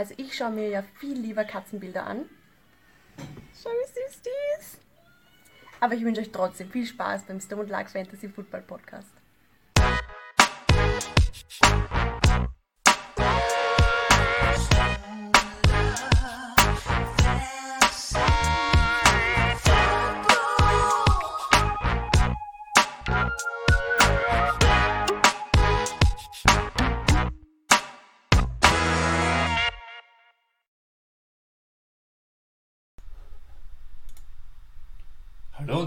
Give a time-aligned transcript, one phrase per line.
[0.00, 2.24] Also ich schaue mir ja viel lieber Katzenbilder an.
[3.62, 4.78] Schau, wie süß die ist.
[5.78, 9.19] Aber ich wünsche euch trotzdem viel Spaß beim Stone Luck Fantasy Football Podcast.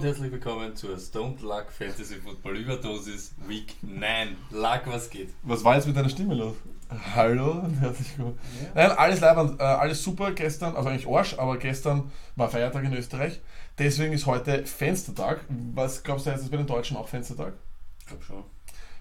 [0.04, 4.36] Und herzlich willkommen zur Stone Luck Fantasy Football Überdosis Week 9.
[4.52, 5.30] Luck, was geht?
[5.44, 6.56] Was war jetzt mit deiner Stimme los?
[7.16, 8.38] Hallo und herzlich willkommen.
[8.76, 12.94] Nein, alles leibend, äh, alles super gestern, also eigentlich Arsch, aber gestern war Feiertag in
[12.94, 13.40] Österreich.
[13.80, 15.46] Deswegen ist heute Fenstertag.
[15.74, 17.54] Was glaubst du, heißt das bei den Deutschen auch Fenstertag?
[18.00, 18.44] Ich glaube schon.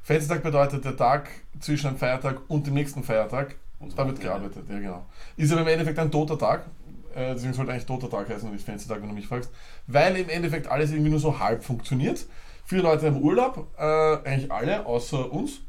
[0.05, 3.57] Fenstertag bedeutet der Tag zwischen einem Feiertag und dem nächsten Feiertag.
[3.81, 5.07] Und Da wird gearbeitet, ja genau.
[5.37, 6.67] Ist aber im Endeffekt ein toter Tag.
[7.15, 9.51] Äh, Deswegen sollte eigentlich toter Tag heißen und nicht Fenstertag, wenn du mich fragst.
[9.87, 12.27] Weil im Endeffekt alles irgendwie nur so halb funktioniert.
[12.65, 15.61] Viele Leute im Urlaub, äh, eigentlich alle, außer uns.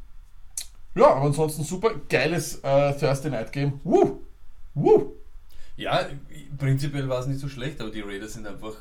[0.95, 1.91] Ja, aber ansonsten super.
[2.07, 3.79] Geiles äh, Thursday Night Game.
[3.83, 4.19] Woo!
[4.75, 5.13] Woo!
[5.75, 6.07] Ja,
[6.57, 8.75] prinzipiell war es nicht so schlecht, aber die Raiders sind einfach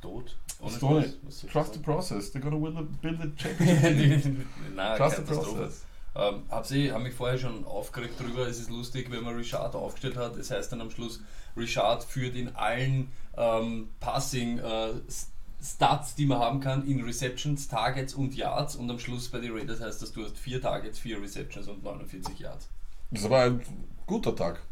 [0.00, 0.36] tot.
[0.60, 2.32] Ohne ich Trust the process.
[2.32, 4.46] They're gonna build a, build championship.
[4.74, 5.84] Nein, Trust the process.
[6.18, 8.46] Ähm, hab sie, hab mich vorher schon aufgeregt drüber.
[8.46, 10.36] Es ist lustig, wenn man Richard aufgestellt hat.
[10.36, 11.20] Es heißt dann am Schluss,
[11.56, 14.94] Richard führt in allen ähm, Passing äh,
[15.62, 18.76] Stats, die man haben kann, in Receptions, Targets und Yards.
[18.76, 21.82] Und am Schluss bei den Raiders heißt das, du hast vier Targets, vier Receptions und
[21.82, 22.68] 49 Yards.
[23.10, 23.62] Das aber ein
[24.06, 24.62] guter Tag.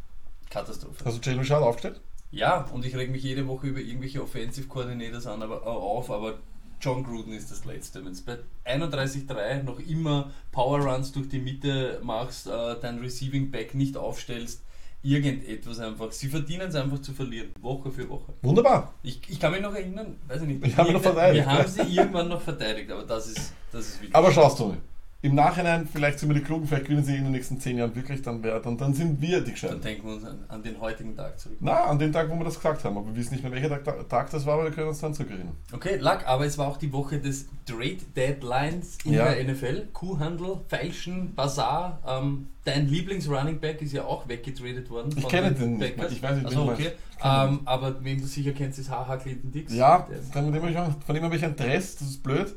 [0.50, 1.04] Katastrophe.
[1.04, 2.00] Hast du Jalen Richard aufgestellt?
[2.30, 6.10] Ja, und ich reg mich jede Woche über irgendwelche Offensive Coordinators an, aber, äh, auf,
[6.10, 6.38] aber
[6.84, 8.04] John Gruden ist das Letzte.
[8.04, 8.38] Wenn du bei
[8.70, 14.62] 31-3 noch immer Power Runs durch die Mitte machst, äh, dein Receiving Back nicht aufstellst,
[15.02, 16.12] irgendetwas einfach.
[16.12, 18.34] Sie verdienen es einfach zu verlieren, Woche für Woche.
[18.42, 18.92] Wunderbar.
[19.02, 21.68] Ich, ich kann mich noch erinnern, weiß ich nicht, Wir haben noch verteidigt, wir haben
[21.68, 24.14] sie irgendwann noch verteidigt, aber das ist, das ist wirklich.
[24.14, 24.76] Aber schaust du,
[25.24, 27.96] im Nachhinein, vielleicht sind wir die Klugen, vielleicht gewinnen sie in den nächsten zehn Jahren
[27.96, 29.80] wirklich, dann, wär, dann, dann sind wir die Dann Gescheiten.
[29.80, 31.56] denken wir uns an, an den heutigen Tag zurück.
[31.60, 32.98] Na, an den Tag, wo wir das gesagt haben.
[32.98, 35.14] Aber wir wissen nicht mehr, welcher Tag, Tag das war, aber wir können uns dann
[35.14, 35.54] zurückerinnern.
[35.72, 39.32] Okay, Luck, aber es war auch die Woche des Trade Deadlines in Ja.
[39.32, 39.88] der NFL.
[39.94, 42.00] Kuhhandel, Feilschen, Bazaar.
[42.06, 45.14] Ähm, dein Lieblings-Running Back ist ja auch weggetradet worden.
[45.16, 45.94] Ich kenne den nicht.
[46.10, 46.90] Ich weiß nicht, also, okay.
[47.24, 49.72] Ähm, aber wem du sicher kennst, ist HH Clinton Dix.
[49.72, 52.54] Ja, von dem, habe ich, ich ein Dress, das ist blöd.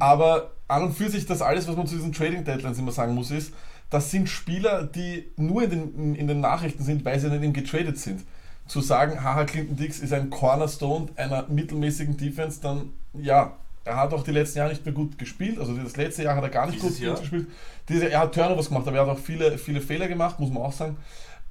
[0.00, 3.14] Aber an und für sich, das alles, was man zu diesen Trading Deadlines immer sagen
[3.14, 3.52] muss, ist,
[3.90, 7.54] das sind Spieler, die nur in den, in, den Nachrichten sind, weil sie nicht eben
[7.54, 8.22] getradet sind.
[8.66, 14.12] Zu sagen, haha, Clinton Dix ist ein Cornerstone einer mittelmäßigen Defense, dann ja, er hat
[14.12, 15.58] auch die letzten Jahre nicht mehr gut gespielt.
[15.58, 17.18] Also das letzte Jahr hat er gar nicht Dieses gut, Jahr?
[17.18, 17.46] gespielt.
[17.88, 20.62] Diese, er hat Turnovers gemacht, aber er hat auch viele, viele Fehler gemacht, muss man
[20.62, 20.98] auch sagen.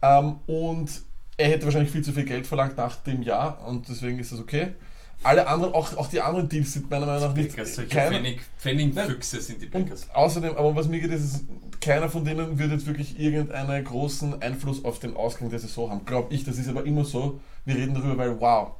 [0.03, 1.01] Ähm, und
[1.37, 4.39] er hätte wahrscheinlich viel zu viel Geld verlangt nach dem Jahr und deswegen ist das
[4.39, 4.73] okay.
[5.23, 7.51] Alle anderen, auch, auch die anderen Teams sind meiner Meinung nach nicht.
[7.57, 10.09] Pfennig- Pfennigfüchse sind die Packers.
[10.13, 11.43] außerdem, aber was mir geht, ist,
[11.81, 16.05] keiner von denen wird jetzt wirklich irgendeinen großen Einfluss auf den Ausgang der Saison haben.
[16.05, 17.39] Glaube ich, das ist aber immer so.
[17.65, 18.71] Wir reden darüber, weil wow.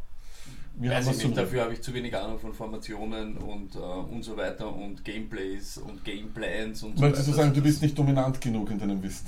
[0.80, 3.80] Wir Weiß haben ich nicht, dafür habe ich zu wenig Ahnung von Formationen und, äh,
[3.80, 7.42] und so weiter und Gameplays und Gameplans und so Möchtest du weiter.
[7.46, 9.26] sagen, du bist nicht dominant genug in deinem Wissen?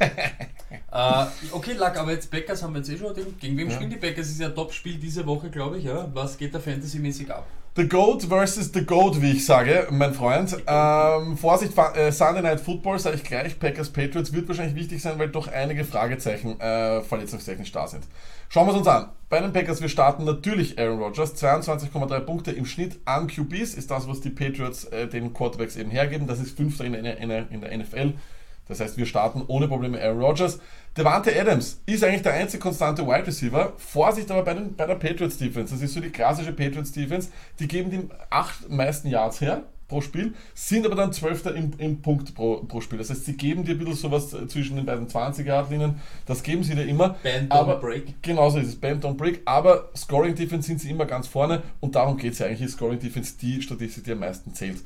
[0.92, 3.14] Äh, okay, Lack, aber jetzt Packers haben wir jetzt eh schon.
[3.40, 3.74] Gegen wem Ja.
[3.74, 4.26] spielen die Packers?
[4.26, 5.84] Das ist ja ein Top-Spiel diese Woche, glaube ich.
[5.84, 6.08] Ja?
[6.12, 7.46] Was geht da fantasymäßig ab?
[7.76, 10.56] The Goat versus The Goat, wie ich sage, mein Freund.
[10.64, 15.18] Ähm, Vorsicht, äh, Sunday Night Football, sage ich gleich, Packers Patriots wird wahrscheinlich wichtig sein,
[15.18, 18.04] weil doch einige Fragezeichen äh, verletzungstechnisch da sind.
[18.48, 19.08] Schauen wir es uns an.
[19.28, 23.90] Bei den Packers, wir starten natürlich Aaron Rodgers, 22,3 Punkte im Schnitt an QBs, ist
[23.90, 26.28] das, was die Patriots äh, den Quarterbacks eben hergeben.
[26.28, 28.12] Das ist Fünfter in der, in der, in der NFL.
[28.66, 30.58] Das heißt, wir starten ohne Probleme Aaron Rodgers.
[30.96, 33.72] Devante Adams ist eigentlich der einzige konstante Wide Receiver.
[33.76, 35.74] Vorsicht aber bei, den, bei der Patriots Defense.
[35.74, 37.30] Das ist so die klassische Patriots Defense.
[37.58, 39.64] Die geben die acht meisten Yards her
[39.94, 42.98] pro Spiel, sind aber dann Zwölfter im, im Punkt pro, pro Spiel.
[42.98, 46.00] Das heißt, sie geben dir ein bisschen sowas äh, zwischen den beiden 20-Yard-Linien.
[46.26, 47.10] Das geben sie dir immer.
[47.22, 48.20] Band, aber break.
[48.22, 48.76] Genauso ist es.
[48.76, 49.42] Band, don't break.
[49.44, 52.62] Aber Scoring Defense sind sie immer ganz vorne und darum geht es ja eigentlich.
[52.62, 54.82] Ist Scoring Defense die Statistik, die am meisten zählt.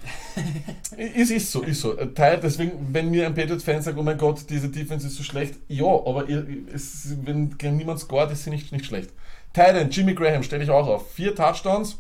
[1.17, 1.97] ist, ist so, ist so.
[1.97, 5.23] Äh, Teil, deswegen, wenn mir ein Patriots-Fan sagt, oh mein Gott, diese Defense ist so
[5.23, 9.11] schlecht, ja, aber ihr, es, wenn niemand scoret, ist sie nicht, nicht schlecht.
[9.55, 11.13] Titan, Jimmy Graham, stelle ich auch auf.
[11.13, 11.97] Vier Touchdowns,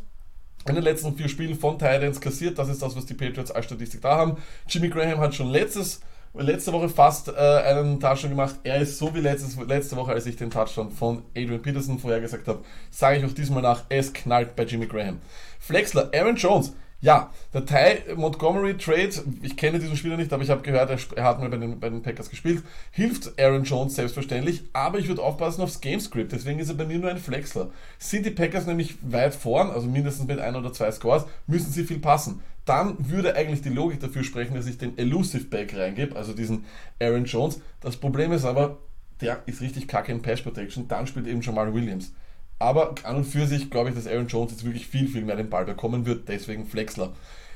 [0.66, 2.58] in den letzten vier Spielen von Titans kassiert.
[2.58, 4.36] Das ist das, was die Patriots als Statistik da haben.
[4.68, 6.00] Jimmy Graham hat schon letztes,
[6.34, 8.56] letzte Woche fast äh, einen Touchdown gemacht.
[8.64, 12.48] Er ist so wie letztes, letzte Woche, als ich den Touchdown von Adrian Peterson vorhergesagt
[12.48, 15.20] habe, sage ich auch diesmal nach, es knallt bei Jimmy Graham.
[15.58, 19.10] Flexler, Aaron Jones, Ja, der Ty Montgomery Trade,
[19.42, 21.88] ich kenne diesen Spieler nicht, aber ich habe gehört, er, hat mal bei den, bei
[21.88, 26.70] den Packers gespielt, hilft Aaron Jones selbstverständlich, aber ich würde aufpassen aufs Gamescript, deswegen ist
[26.70, 27.70] er bei mir nur ein Flexler.
[28.00, 31.84] Sind die Packers nämlich weit vorn, also mindestens mit ein oder zwei Scores, müssen sie
[31.84, 32.40] viel passen.
[32.64, 36.64] Dann würde eigentlich die Logik dafür sprechen, dass ich den Elusive Back reingebe, also diesen
[37.00, 37.60] Aaron Jones.
[37.80, 38.78] Das Problem ist aber,
[39.20, 42.12] der ist richtig kacke in Pass Protection, dann spielt eben Jamal Williams.
[42.58, 45.36] Aber an und für sich glaube ich, dass Aaron Jones jetzt wirklich viel, viel mehr
[45.36, 47.12] den Ball bekommen wird, deswegen Flexler.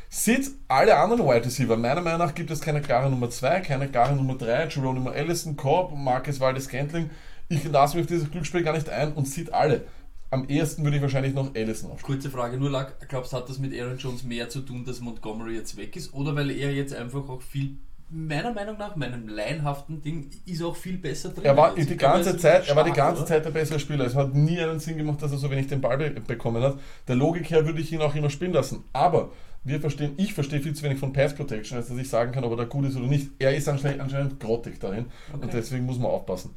[0.09, 1.77] Sieht alle anderen Wide Receiver.
[1.77, 4.67] Meiner Meinung nach gibt es keine klare Nummer 2, keine klare Nummer 3.
[4.67, 7.11] Geronimo Allison, Korb, Marcus Valdes Scantling.
[7.49, 9.87] Ich lasse mich auf dieses Glücksspiel gar nicht ein und sieht alle.
[10.31, 12.21] Am ehesten würde ich wahrscheinlich noch Allison aufstellen.
[12.21, 12.71] Kurze Frage nur,
[13.09, 16.15] glaubst du, hat das mit Aaron Jones mehr zu tun, dass Montgomery jetzt weg ist?
[16.15, 17.79] Oder weil er jetzt einfach auch viel
[18.13, 21.45] meiner Meinung nach, meinem laienhaften Ding, ist auch viel besser drin.
[21.45, 24.05] Er war die ganze Zeit, er war die ganze Zeit der bessere Spieler.
[24.05, 26.79] Es hat nie einen Sinn gemacht, dass er so wenig den Ball be bekommen hat.
[27.09, 28.85] Der Logik her würde ich ihn auch immer spielen lassen.
[28.93, 29.31] Aber
[29.65, 32.45] wir verstehen, ich verstehe viel zu wenig von Pass Protection, als dass ich sagen kann,
[32.45, 33.31] ob er da gut ist oder nicht.
[33.39, 35.43] Er ist anscheinend, anscheinend grottig darin okay.
[35.43, 36.51] und deswegen muss man aufpassen.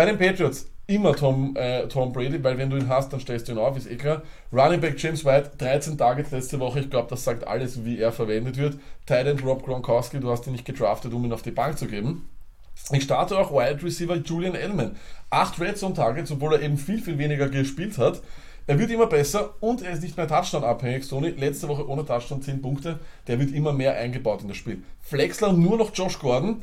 [0.00, 3.46] Bei den Patriots immer Tom, äh, Tom Brady, weil wenn du ihn hast, dann stellst
[3.46, 4.22] du ihn auf, ist eh klar.
[4.50, 8.10] Running Back James White, 13 Targets letzte Woche, ich glaube, das sagt alles, wie er
[8.10, 8.78] verwendet wird.
[9.04, 11.86] Tight End Rob Gronkowski, du hast ihn nicht gedraftet, um ihn auf die Bank zu
[11.86, 12.30] geben.
[12.92, 14.96] Ich starte auch Wide Receiver Julian Edelman.
[15.28, 18.22] 8 Red Zone Targets, obwohl er eben viel, viel weniger gespielt hat.
[18.66, 21.04] Er wird immer besser und er ist nicht mehr Touchdown abhängig.
[21.04, 23.00] Sony, letzte Woche ohne Touchdown 10 Punkte.
[23.26, 24.82] Der wird immer mehr eingebaut in das Spiel.
[25.02, 26.62] Flexler nur noch Josh Gordon.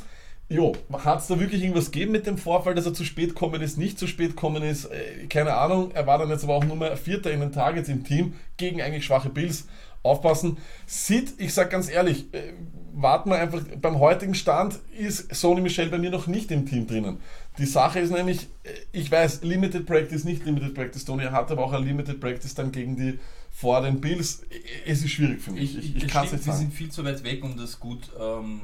[0.49, 3.61] Jo, hat es da wirklich irgendwas gegeben mit dem Vorfall, dass er zu spät kommen
[3.61, 4.85] ist, nicht zu spät kommen ist?
[4.85, 5.91] Äh, keine Ahnung.
[5.93, 8.81] Er war dann jetzt aber auch nur mehr Vierter in den Targets im Team gegen
[8.81, 9.67] eigentlich schwache Bills.
[10.03, 10.57] Aufpassen.
[10.85, 12.53] Sid, ich sag ganz ehrlich, äh,
[12.93, 16.87] warten wir einfach, beim heutigen Stand ist Sony Michel bei mir noch nicht im Team
[16.87, 17.17] drinnen.
[17.57, 21.63] Die Sache ist nämlich, äh, ich weiß, Limited Practice, nicht Limited Practice, Tony hat aber
[21.65, 23.19] auch ein Limited Practice dann gegen die
[23.51, 24.43] vor den Bills.
[24.85, 25.77] Es ist schwierig für mich.
[25.77, 26.57] Ich, ich, ich kann es nicht sagen.
[26.57, 28.61] Wir sind viel zu weit weg, um das gut, ähm,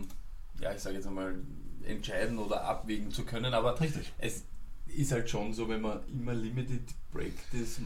[0.62, 1.36] ja, ich sage jetzt einmal,
[1.88, 4.12] entscheiden oder abwägen zu können, aber Richtig.
[4.20, 4.44] es
[4.88, 7.80] ist halt schon so, wenn man immer Limited Practice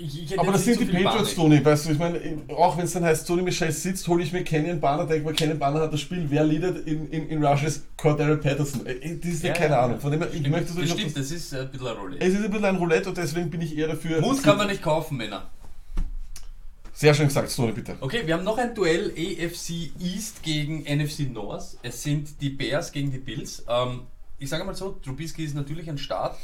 [0.00, 2.92] ich, ich aber das sind die Patriots, Tony, weißt du, ich meine, auch wenn es
[2.92, 5.92] dann heißt, Tony Michel sitzt, hole ich mir Kenyon Banner, denke mal, Kenyon Banner hat
[5.92, 7.82] das Spiel, wer leadet in, in, in Rushes?
[7.96, 8.86] Cordero Patterson.
[8.86, 10.00] Äh, äh, das ist ja, keine ja, Ahnung.
[10.00, 12.24] Von dem ich möchte so das stimmt, das, das ist ein bisschen ein Roulette.
[12.24, 14.20] Es ist ein bisschen ein Roulette und deswegen bin ich eher dafür.
[14.20, 15.50] Muss kann man nicht kaufen, Männer.
[17.00, 17.96] Sehr schön gesagt, Tony, bitte.
[18.02, 21.78] Okay, wir haben noch ein Duell AFC East gegen NFC North.
[21.82, 23.64] Es sind die Bears gegen die Bills.
[23.66, 24.02] Ähm,
[24.38, 26.36] ich sage mal so, Trubisky ist natürlich ein Start.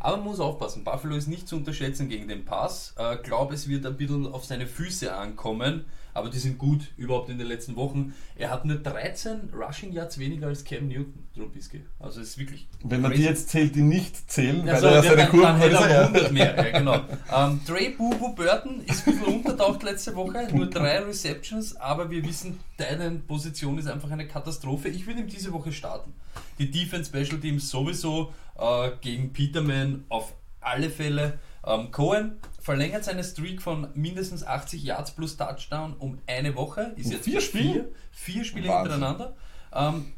[0.00, 2.92] Aber man muss aufpassen, Buffalo ist nicht zu unterschätzen gegen den Pass.
[2.98, 5.84] Äh, glaube, es wird ein bisschen auf seine Füße ankommen,
[6.14, 8.14] aber die sind gut überhaupt in den letzten Wochen.
[8.36, 11.82] Er hat nur 13 Rushing Yards weniger als Cam Newton, Trubisky.
[11.98, 12.68] Also ist wirklich.
[12.82, 13.22] Wenn man crazy.
[13.22, 16.32] die jetzt zählt, die nicht zählen, also, weil er seine Kurven dann hätte er 100
[16.32, 16.56] mehr.
[16.56, 17.00] Ja, genau.
[17.34, 22.24] ähm, Trey Bubu Burton ist ein bisschen untertaucht letzte Woche, nur drei Receptions, aber wir
[22.24, 24.88] wissen, deine Position ist einfach eine Katastrophe.
[24.88, 26.14] Ich will ihm diese Woche starten.
[26.58, 31.38] Die Defense Special Teams sowieso äh, gegen Peterman auf alle Fälle.
[31.66, 32.38] Ähm, Cohen
[32.70, 36.92] verlängert seine Streak von mindestens 80 Yards plus Touchdown um eine Woche.
[36.94, 37.72] Ist jetzt vier Spiele?
[38.12, 38.92] Vier, vier Spiele Wahnsinn.
[38.92, 39.36] hintereinander.
[39.72, 40.12] Ähm,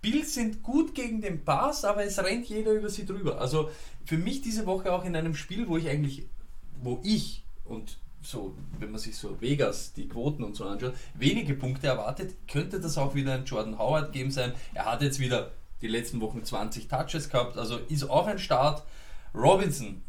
[0.00, 3.40] Bills sind gut gegen den Pass, aber es rennt jeder über sie drüber.
[3.40, 3.70] Also
[4.04, 6.26] für mich diese Woche auch in einem Spiel, wo ich eigentlich,
[6.82, 11.54] wo ich und so, wenn man sich so Vegas, die Quoten und so anschaut, wenige
[11.54, 14.54] Punkte erwartet, könnte das auch wieder ein Jordan Howard Game sein.
[14.74, 15.52] Er hat jetzt wieder
[15.82, 18.82] die letzten Wochen 20 Touches gehabt, also ist auch ein Start.
[19.34, 20.02] Robinson,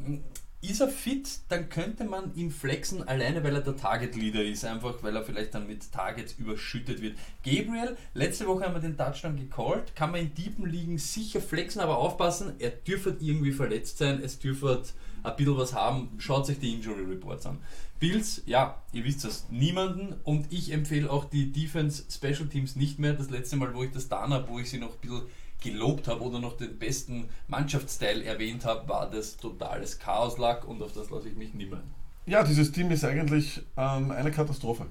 [0.64, 4.64] ist er fit, dann könnte man ihn flexen, alleine weil er der Target Leader ist,
[4.64, 7.18] einfach weil er vielleicht dann mit Targets überschüttet wird.
[7.44, 11.82] Gabriel, letzte Woche haben wir den Touchdown gecallt, kann man in Deepen liegen sicher flexen,
[11.82, 14.84] aber aufpassen, er dürfte irgendwie verletzt sein, es dürfte
[15.24, 17.60] ein bisschen was haben, schaut sich die Injury Reports an.
[18.00, 23.00] Bills, ja, ihr wisst das, niemanden und ich empfehle auch die Defense Special Teams nicht
[23.00, 23.14] mehr.
[23.14, 25.22] Das letzte Mal, wo ich das da habe, wo ich sie noch ein bisschen
[25.64, 30.94] gelobt habe oder noch den besten Mannschaftsteil erwähnt habe, war das totales Chaoslack und auf
[30.94, 31.82] das lasse ich mich nicht mehr.
[32.26, 34.86] Ja, dieses Team ist eigentlich ähm, eine Katastrophe.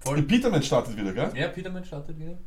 [0.00, 0.22] Voll.
[0.22, 1.30] Peterman startet wieder, gell?
[1.36, 2.38] Ja, Peterman startet wieder.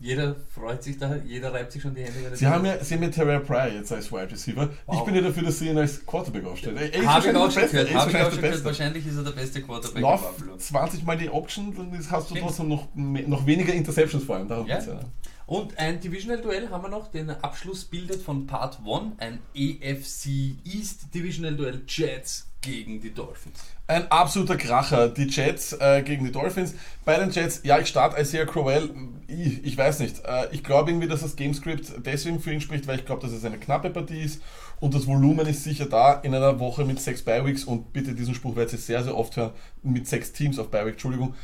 [0.00, 2.36] Jeder freut sich da, jeder reibt sich schon die Hände.
[2.36, 4.68] Sie haben, ja, sie haben ja Terrell Pryor jetzt als Wide Receiver.
[4.86, 4.98] Wow.
[4.98, 6.76] Ich bin ja dafür, dass sie ihn als Quarterback aufstellen.
[6.78, 7.94] Habe ich auch schon gehört.
[7.94, 8.64] Hab ich auch schon gehört.
[8.64, 12.68] Wahrscheinlich ist er der beste Quarterback Lauf 20 Mal die Option, dann hast du trotzdem
[12.68, 14.48] noch, noch weniger Interceptions vor allem.
[14.48, 14.80] Darum ja.
[14.80, 15.00] ja.
[15.46, 17.10] Und ein Divisional-Duell haben wir noch.
[17.10, 23.60] Den Abschluss bildet von Part 1 ein EFC East Divisional-Duell Jets gegen die Dolphins.
[23.86, 25.08] Ein absoluter Kracher.
[25.08, 26.74] Die Jets äh, gegen die Dolphins.
[27.04, 28.88] Bei den Jets, ja, ich starte Isaiah Crowell.
[29.28, 30.24] Ich, ich weiß nicht.
[30.24, 33.32] Äh, ich glaube irgendwie, dass das Gamescript deswegen für ihn spricht, weil ich glaube, dass
[33.32, 34.40] es eine knappe Partie ist
[34.80, 38.34] und das Volumen ist sicher da in einer Woche mit sechs Bi-Weeks und bitte diesen
[38.34, 41.34] Spruch werdet ihr sehr, sehr oft hören, mit sechs Teams auf Bi-Week, Entschuldigung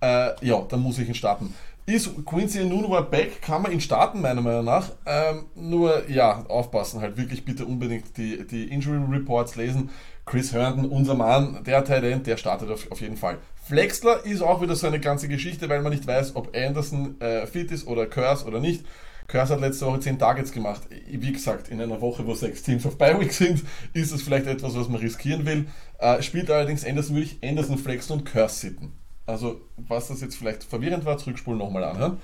[0.00, 1.52] Äh, ja, dann muss ich ihn starten.
[1.88, 3.40] Ist Quincy Nunua back?
[3.40, 4.90] Kann man ihn starten, meiner Meinung nach.
[5.06, 9.88] Ähm, nur, ja, aufpassen, halt wirklich bitte unbedingt die, die Injury Reports lesen.
[10.26, 13.38] Chris Herndon, unser Mann, der Talent, der startet auf, auf jeden Fall.
[13.54, 17.46] Flexler ist auch wieder so eine ganze Geschichte, weil man nicht weiß, ob Anderson äh,
[17.46, 18.84] fit ist oder Curse oder nicht.
[19.26, 20.82] Curse hat letzte Woche 10 Targets gemacht.
[21.10, 23.64] Wie gesagt, in einer Woche, wo sechs Teams auf Bi-Week sind,
[23.94, 25.64] ist es vielleicht etwas, was man riskieren will.
[25.98, 28.92] Äh, spielt allerdings Anderson, würde ich Anderson flexen und Curse sitten.
[29.28, 32.18] Also, was das jetzt vielleicht verwirrend war, zurückspulen nochmal anhören.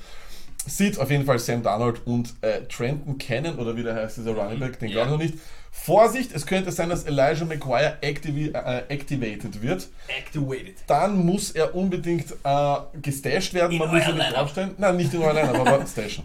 [0.67, 4.33] Sieht auf jeden Fall Sam Darnold und äh, Trenton kennen, oder wie der heißt, dieser
[4.35, 5.05] Running Back, den Ja.
[5.05, 5.45] glaube ich noch nicht.
[5.71, 9.89] Vorsicht, es könnte sein, dass Elijah McGuire activi äh, activated wird.
[10.09, 10.77] Activated.
[10.87, 13.73] Dann muss er unbedingt äh, gestasht werden.
[13.73, 14.35] In Man muss ihn nicht Lineup.
[14.35, 14.71] draufstellen.
[14.79, 16.25] Nein, nicht in euer Lineup, aber stashen.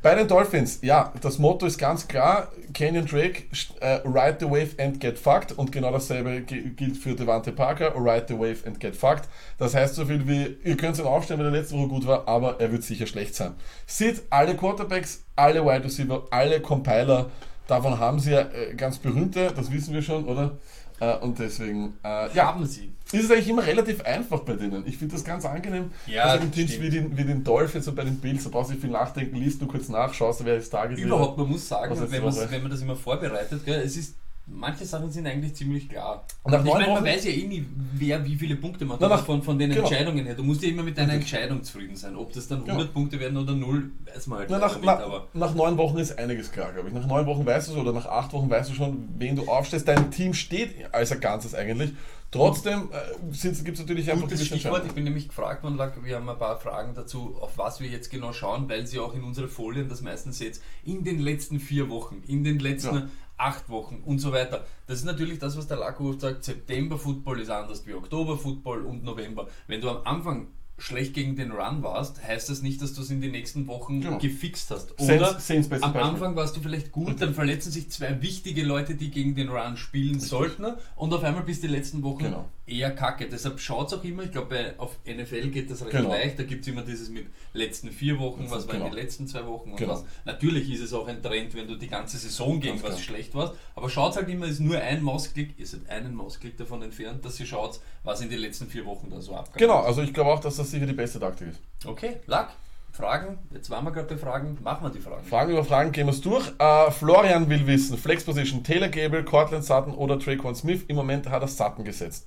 [0.00, 3.44] Bei den Dolphins, ja, das Motto ist ganz klar: Kenyon Drake,
[3.80, 5.52] äh, ride the wave and get fucked.
[5.58, 9.28] Und genau dasselbe gi- gilt für Devante Parker: ride the wave and get fucked.
[9.58, 12.28] Das heißt so viel wie: ihr könnt ihn aufstellen, wenn er letzte Woche gut war,
[12.28, 13.54] aber er wird sicher schlecht sein.
[13.86, 17.26] Sieht alle Quarterbacks, alle Wide Receiver, alle Compiler,
[17.66, 20.58] davon haben sie ja äh, ganz berühmte, das wissen wir schon, oder?
[21.00, 22.92] Äh, und deswegen, äh, ja, Haben sie.
[23.12, 24.86] ist es eigentlich immer relativ einfach bei denen.
[24.86, 25.92] Ich finde das ganz angenehm.
[26.06, 28.70] Ja, also in Teams wie den, wie den Dolphins und bei den Bills, da brauchst
[28.70, 30.98] du nicht viel nachdenken, liest du kurz nach, schaust, wer ist Target.
[30.98, 34.16] Überhaupt, man muss sagen, jetzt wenn, wenn man das immer vorbereitet, gell, es ist,
[34.50, 36.24] manche Sachen sind eigentlich ziemlich klar.
[36.42, 37.64] Und nach ich meine, man weiß ja eh nie,
[37.94, 39.82] wer wie viele Punkte macht, Na, nach- von, von den genau.
[39.86, 40.34] Entscheidungen her.
[40.34, 41.32] Du musst ja immer mit deiner Richtig.
[41.34, 42.16] Entscheidung zufrieden sein.
[42.16, 42.72] Ob das dann Genau.
[42.74, 45.76] 100 Punkte werden oder 0, weiß man halt Na, nach, nicht, nach, aber nach neun
[45.76, 46.94] Wochen ist einiges klar, glaube ich.
[46.94, 49.48] Nach neun Wochen weißt du es oder nach acht Wochen weißt du schon, wen du
[49.48, 49.86] aufstellst.
[49.86, 51.92] Dein Team steht als ein Ganzes eigentlich.
[52.30, 56.28] Trotzdem äh, gibt es natürlich einfach Gutes Stichwort, ich bin nämlich gefragt worden, wir haben
[56.28, 59.48] ein paar Fragen dazu, auf was wir jetzt genau schauen, weil sie auch in unsere
[59.48, 63.08] Folien das meistens seht, in den letzten vier Wochen, in den letzten Ja.
[63.38, 64.64] Acht Wochen und so weiter.
[64.86, 69.04] Das ist natürlich das, was der Lacko oft sagt, September-Football ist anders wie Oktober-Football und
[69.04, 69.48] November.
[69.66, 70.48] Wenn du am Anfang
[70.80, 74.00] schlecht gegen den Run warst, heißt das nicht, dass du es in den nächsten Wochen
[74.00, 74.18] Genau.
[74.18, 74.94] gefixt hast.
[74.98, 75.96] Saints- Oder Saints bestes am.
[75.96, 79.76] Anfang warst du vielleicht gut, dann verletzen sich zwei wichtige Leute, die gegen den Run
[79.76, 82.48] spielen sollten und auf einmal bist du die letzten Wochen Genau.
[82.68, 83.28] Eher kacke.
[83.28, 86.10] Deshalb schaut es auch immer, ich glaube, auf NFL geht das recht Genau.
[86.10, 86.38] leicht.
[86.38, 88.90] Da gibt es immer dieses mit letzten vier Wochen, was waren Genau.
[88.90, 89.94] die letzten zwei Wochen und Genau.
[89.94, 90.04] was.
[90.24, 93.54] Natürlich ist es auch ein Trend, wenn du die ganze Saison gegen was schlecht warst.
[93.74, 97.38] Aber schaut halt immer, ist nur ein Mausklick, ihr seid einen Mausklick davon entfernt, dass
[97.40, 99.86] ihr schaut, was in den letzten vier Wochen da so abgegangen Genau, ist.
[99.86, 101.60] also ich glaube auch, dass das sicher die beste Taktik ist.
[101.86, 102.50] Okay, Lack,
[102.90, 103.38] Fragen.
[103.52, 104.58] Jetzt waren wir gerade bei Fragen.
[104.62, 105.24] Machen wir die Fragen.
[105.24, 106.50] Fragen über Fragen gehen wir es durch.
[106.58, 110.82] Äh, Florian will wissen, Flex Position, Taylor Gable, Cortland Sutton oder Traquan Smith.
[110.88, 112.26] Im Moment hat er Sutton gesetzt.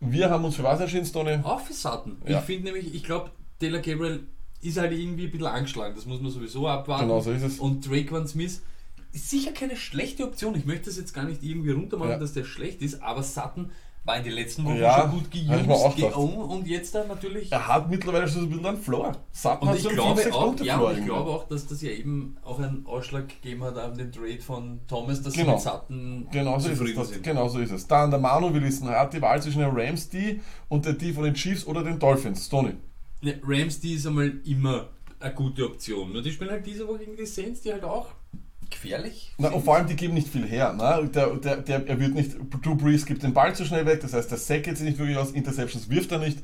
[0.00, 1.38] Wir haben uns für was entschieden, Stoney?
[1.42, 2.16] Auch für Sutton.
[2.26, 2.38] Ja.
[2.38, 4.26] Ich finde nämlich, ich glaube, Taylor Gabriel
[4.62, 5.94] ist halt irgendwie ein bisschen angeschlagen.
[5.94, 7.04] Das muss man sowieso abwarten.
[7.04, 7.58] Genau so ist es.
[7.58, 8.62] Und Drake Van Smith
[9.12, 10.54] ist sicher keine schlechte Option.
[10.54, 12.18] Ich möchte das jetzt gar nicht irgendwie runtermachen, Ja.
[12.18, 13.70] dass der schlecht ist, aber Sutton
[14.04, 17.52] war in den letzten Wochen Ja, schon gut geown und jetzt dann natürlich.
[17.52, 19.16] Er hat mittlerweile schon so ein bisschen einen Floor.
[19.30, 21.90] Sutton Und ich glaube 5-6 auch, ja, Floor und ich glaube auch, dass das ja
[21.90, 25.58] eben auch einen Ausschlag gegeben hat an den Trade von Thomas, dass Genau.
[25.58, 27.22] sie mit Sutton Genau so, ist es, zufrieden das, sind.
[27.22, 27.86] genau so ist es.
[27.86, 30.94] Dann der Manu will wissen, er hat die Wahl zwischen der Rams D und der
[30.94, 32.46] D von den Chiefs oder den Dolphins.
[32.46, 32.72] Stoney.
[33.22, 34.88] Ja, Rams, die ist einmal immer
[35.20, 36.10] eine gute Option.
[36.12, 38.06] Nur die spielen halt diese Woche gegen die Saints, die halt auch
[38.70, 40.72] gefährlich Na, und vor allem, die geben nicht viel her.
[40.72, 41.08] Ne?
[41.14, 44.12] Der, der, der, er wird nicht, Drew Brees gibt den Ball zu schnell weg, das
[44.12, 46.38] heißt, der Sack geht sich nicht wirklich aus, Interceptions wirft er nicht.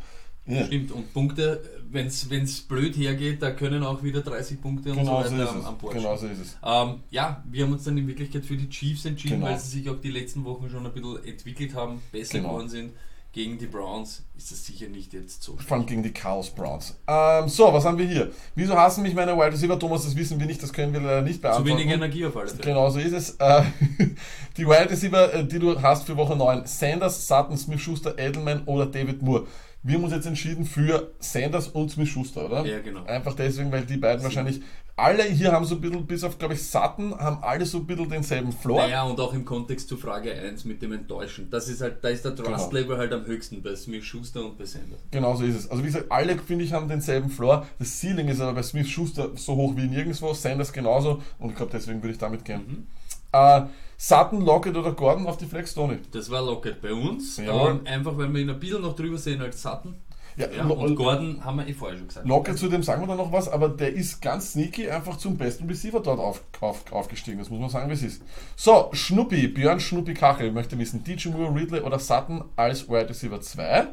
[0.48, 0.64] Ja.
[0.64, 5.22] Stimmt, und Punkte, wenn es blöd hergeht, da können auch wieder 30 Punkte und Genau
[5.24, 6.36] so so weiter ist am, Bord Genau stehen.
[6.36, 6.56] so ist es.
[6.64, 9.46] Ähm, ja, wir haben uns dann in Wirklichkeit für die Chiefs entschieden, Genau.
[9.50, 12.50] weil sie sich auch die letzten Wochen schon ein bisschen entwickelt haben, besser Genau.
[12.50, 12.92] geworden sind.
[13.36, 15.58] Gegen die Browns ist das sicher nicht jetzt so.
[15.58, 16.96] Vor allem gegen die Chaos Browns.
[17.06, 18.30] Ähm, so, was haben wir hier?
[18.54, 19.78] Wieso hassen mich meine Wide Receiver?
[19.78, 21.78] Thomas, das wissen wir nicht, das können wir leider nicht Zu beantworten.
[21.80, 22.62] wenig Energie auf alle Fälle.
[22.62, 23.36] Genau so ist es.
[23.38, 23.64] Äh,
[24.56, 28.64] die Wide Receiver, äh, die du hast für Woche 9, Sanders, Sutton, Smith Schuster, Edelman
[28.64, 29.46] oder David Moore.
[29.86, 32.66] Wir haben uns jetzt entschieden für Sanders und Smith Schuster, oder?
[32.66, 33.04] Ja, genau.
[33.04, 34.60] Einfach deswegen, weil die beiden wahrscheinlich,
[34.96, 37.86] alle hier haben so ein bisschen, bis auf, glaube ich, Sutton, haben alle so ein
[37.86, 38.80] bisschen denselben Floor.
[38.80, 41.48] Naja, und auch im Kontext zu Frage 1 mit dem Enttäuschen.
[41.50, 42.48] Das ist halt, da ist der Genau.
[42.48, 44.98] Trust-Level halt am höchsten bei Smith Schuster und bei Sanders.
[45.12, 45.70] Genau so ist es.
[45.70, 47.64] Also wie gesagt, alle, finde ich, haben denselben Floor.
[47.78, 51.56] Das Ceiling ist aber bei Smith Schuster so hoch wie nirgendwo, Sanders genauso und ich
[51.56, 52.62] glaube, deswegen würde ich damit gehen.
[52.66, 52.86] Mhm.
[53.32, 53.62] Äh,
[53.98, 55.98] Sutton, Lockett oder Gordon auf die Flex, Tony?
[56.12, 57.38] Das war Lockett bei uns.
[57.38, 57.70] Jawohl.
[57.70, 59.96] Ähm, einfach weil wir ihn ein bisschen noch drüber sehen als Sutton.
[60.36, 62.28] Ja, Ja, und Gordon haben wir eh vorher schon gesagt.
[62.28, 65.38] Lockett, zu dem sagen wir dann noch was, aber der ist ganz sneaky einfach zum
[65.38, 67.38] besten Receiver dort auf, auf, aufgestiegen.
[67.38, 68.22] Das muss man sagen, wie es ist.
[68.54, 73.40] So, Schnuppi, Björn Schnuppi Kachel möchte wissen, DJ Moore, Ridley oder Sutton als Wide Receiver
[73.40, 73.86] 2.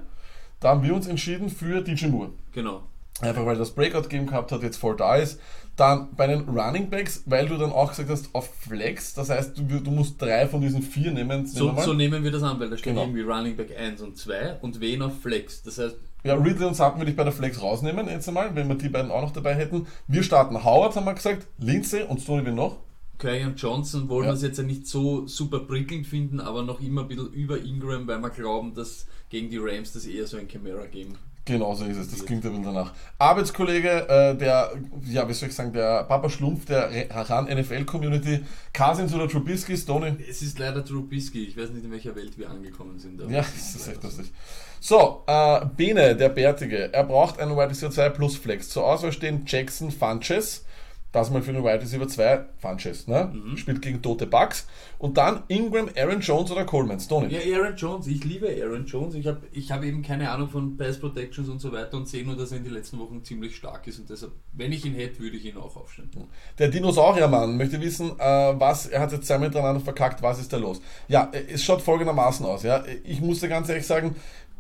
[0.59, 2.31] Da haben wir uns entschieden für DJ Moore.
[2.51, 2.83] Genau.
[3.21, 5.39] Einfach weil das Breakout Game gehabt hat, jetzt voll da ist.
[5.75, 9.57] Dann bei den Running Backs, weil du dann auch gesagt hast, auf Flex, das heißt,
[9.57, 11.47] du, du musst drei von diesen vier nehmen.
[11.47, 13.01] So, nehmen so nehmen wir das an, weil da steht Genau.
[13.05, 15.63] irgendwie Running Back 1 und 2 und wen auf Flex.
[15.63, 18.67] Das heißt, Ja, Ridley und Sutton würde ich bei der Flex rausnehmen, jetzt einmal, wenn
[18.67, 19.87] wir die beiden auch noch dabei hätten.
[20.07, 22.77] Wir starten Howard, haben wir gesagt, Lindsay und Stoney wen noch?
[23.17, 24.31] Curry und Johnson wollen Ja.
[24.31, 27.57] wir es jetzt ja nicht so super prickelnd finden, aber noch immer ein bisschen über
[27.59, 31.15] Ingram, weil wir glauben, dass gegen die Rams das eher so ein Camera-Game
[31.45, 32.93] Genau so ist es, das klingt ein bisschen danach.
[33.17, 34.71] Arbeitskollege, äh, der,
[35.05, 40.15] ja, wie soll ich sagen, der Papa Schlumpf der Ran NFL-Community, Cousins oder Trubisky, Stoney?
[40.29, 41.43] Es ist leider Trubisky.
[41.43, 43.19] Ich weiß nicht, in welcher Welt wir angekommen sind.
[43.29, 44.31] Ja, das ist echt lustig.
[44.79, 48.69] So, äh, Bene, der Bärtige, er braucht einen Wide Receiver 2 plus Flex.
[48.69, 50.63] Zur Auswahl stehen Jackson Funches,
[51.13, 53.31] das mal für einen Wide Receiver 2, Funches, ne?
[53.33, 53.55] Mhm.
[53.55, 54.67] Spielt gegen tote Bucks.
[54.97, 57.31] Und dann Ingram, Aaron Jones oder Coleman, Stoney.
[57.31, 58.07] Ja, Aaron Jones.
[58.07, 59.13] Ich liebe Aaron Jones.
[59.13, 62.25] Ich habe ich hab eben keine Ahnung von Pass Protections und so weiter und sehe
[62.25, 64.95] nur, dass er in den letzten Wochen ziemlich stark ist und deshalb, wenn ich ihn
[64.95, 66.09] hätte, würde ich ihn auch aufstellen.
[66.57, 70.57] Der Dinosauriermann möchte wissen, äh, was, er hat jetzt zwei miteinander verkackt, was ist da
[70.57, 70.81] los?
[71.07, 72.83] Ja, es schaut folgendermaßen aus, ja.
[73.03, 74.15] Ich muss dir ganz ehrlich sagen,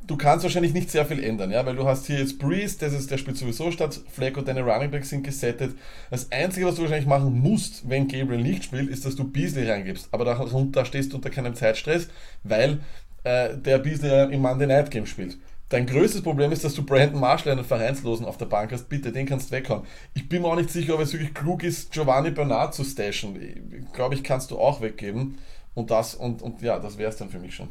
[0.05, 2.93] du kannst wahrscheinlich nicht sehr viel ändern, ja, weil du hast hier jetzt Breeze, das
[2.93, 5.75] ist, der spielt sowieso statt, Fleck und deine Running Backs sind gesettet.
[6.11, 9.69] Das Einzige, was du wahrscheinlich machen musst, wenn Gabriel nicht spielt, ist, dass du Beasley
[9.69, 10.09] reingibst.
[10.11, 12.09] Aber da, da stehst du unter keinem Zeitstress,
[12.43, 12.79] weil
[13.23, 15.37] äh, der Beasley im Monday Night Game spielt.
[15.69, 18.89] Dein größtes Problem ist, dass du Brandon Marshall, einen Vereinslosen, auf der Bank hast.
[18.89, 19.83] Bitte, den kannst du weghauen.
[20.13, 23.87] Ich bin mir auch nicht sicher, ob es wirklich klug ist, Giovanni Bernard zu stashen.
[23.93, 25.39] Glaube, ich kannst du auch weggeben.
[25.73, 27.69] Und das, und, und ja, das wäre es dann für mich schon.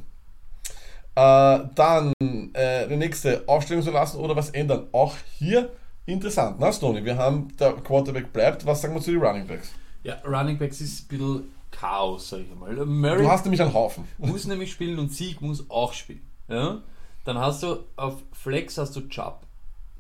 [1.15, 4.87] Äh, dann äh, der nächste, Aufstellung zu lassen oder was ändern.
[4.93, 5.71] Auch hier
[6.07, 7.05] interessant, na Stoney?
[7.05, 8.65] Wir haben, der Quarterback bleibt.
[8.65, 9.73] Was sagen wir zu den Running Backs?
[10.03, 12.75] Ja, Running Backs ist ein bisschen Chaos, sag ich einmal.
[12.87, 14.05] Murray Du hast nämlich einen Haufen.
[14.19, 16.23] muss nämlich spielen und Sieg muss auch spielen.
[16.49, 16.83] Ja?
[17.25, 19.47] Dann hast du auf Flex hast du Chubb.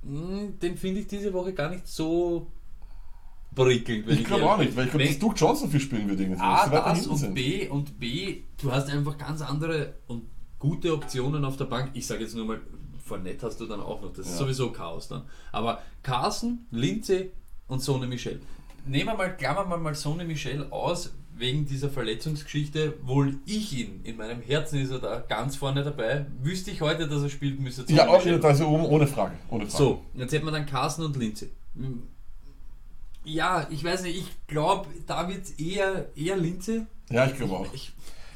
[0.03, 2.49] Hm, Den finde ich diese Woche gar nicht so
[3.55, 4.09] prickelnd.
[4.09, 6.21] Ich glaube auch nicht, weil ich glaube, dass Duke Johnson viel spielen wird.
[6.21, 7.35] irgendwie, A, das hinten und.
[7.35, 10.25] B und B, du hast einfach ganz andere und
[10.63, 11.91] gute Optionen auf der Bank.
[11.95, 12.61] Ich sage jetzt nur mal,
[13.05, 14.39] Fournette hast du dann auch noch, das ist Ja.
[14.39, 15.23] sowieso Chaos dann.
[15.51, 17.31] Aber Carson, Lindsay
[17.67, 18.41] und Sone Michel.
[18.87, 24.01] Nehmen wir mal, klammern wir mal Sone Michel aus, wegen dieser Verletzungsgeschichte, wohl ich ihn,
[24.05, 26.27] in meinem Herzen ist er da ganz vorne dabei.
[26.43, 29.35] Wüsste ich heute, dass er spielt, müsste Ja, auch, Michel- also oben ohne Frage.
[29.49, 29.77] Ohne Frage.
[29.85, 31.17] so, jetzt hätten wir dann Carsten und.
[31.17, 32.03] Hm.
[33.25, 36.83] Ja, ich weiß nicht, ich glaube, da wird eher, eher Lindsay.
[37.11, 37.73] Ja, ich glaube auch.
[37.73, 37.93] Ich,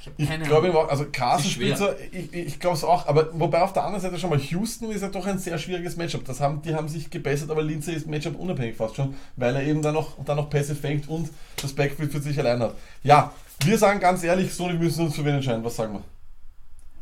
[0.07, 3.29] ich habe Ich keine glaube also Carson spielt so, ich, ich glaube es auch, aber
[3.39, 6.25] wobei auf der anderen Seite schon mal Houston ist ja doch ein sehr schwieriges Matchup.
[6.25, 9.63] Das haben, die haben sich gebessert, aber Lindsay ist Matchup unabhängig fast schon, weil er
[9.63, 12.75] eben dann noch, dann noch Pässe fängt und das Backfield für sich allein hat.
[13.03, 13.33] Ja,
[13.65, 15.65] wir sagen ganz ehrlich, so, wir müssen uns für wen entscheiden.
[15.65, 16.16] Was sagen wir?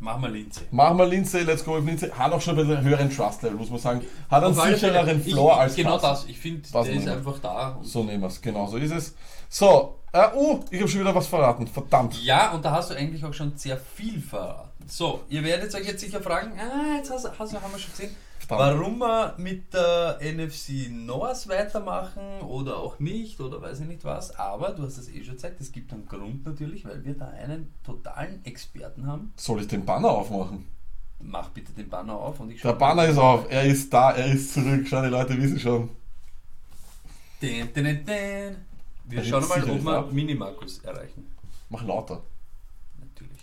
[0.00, 0.64] Machen wir Lindsay.
[0.70, 2.10] Machen wir Lindsay, let's go with Lindsay.
[2.10, 4.02] Hat auch schon ein bisschen höheren Trust-Level, muss man sagen.
[4.30, 5.34] Hat einen sichereren Fälle.
[5.34, 6.10] Floor ich, als Genau Carson.
[6.10, 7.78] das, ich finde, der ist einfach da.
[7.82, 9.14] So nehmen wir es, genau so ist es.
[9.48, 12.22] So, äh, oh, ich habe schon wieder was verraten, verdammt.
[12.22, 14.68] ja, und da hast du eigentlich auch schon sehr viel verraten.
[14.86, 18.14] So, ihr werdet euch jetzt sicher fragen, ah, jetzt hast, hast, haben wir schon gesehen,
[18.46, 18.78] Verdammt.
[18.80, 24.34] warum wir mit der NFC North weitermachen oder auch nicht oder weiß ich nicht was.
[24.38, 27.28] Aber du hast es eh schon gesagt, es gibt einen Grund natürlich, weil wir da
[27.28, 29.32] einen totalen Experten haben.
[29.36, 30.66] Soll ich den Banner aufmachen?
[31.20, 34.12] Mach bitte den Banner auf und ich Der schau- Banner ist auf, er ist da,
[34.12, 34.86] er ist zurück.
[34.88, 35.88] Schau, die Leute wissen schon.
[37.40, 38.56] Den, den, den, den.
[39.06, 40.12] Wir Er schauen mal, ob wir ab.
[40.12, 41.30] Minimarkus erreichen.
[41.70, 42.22] Mach lauter.
[42.98, 43.40] Natürlich.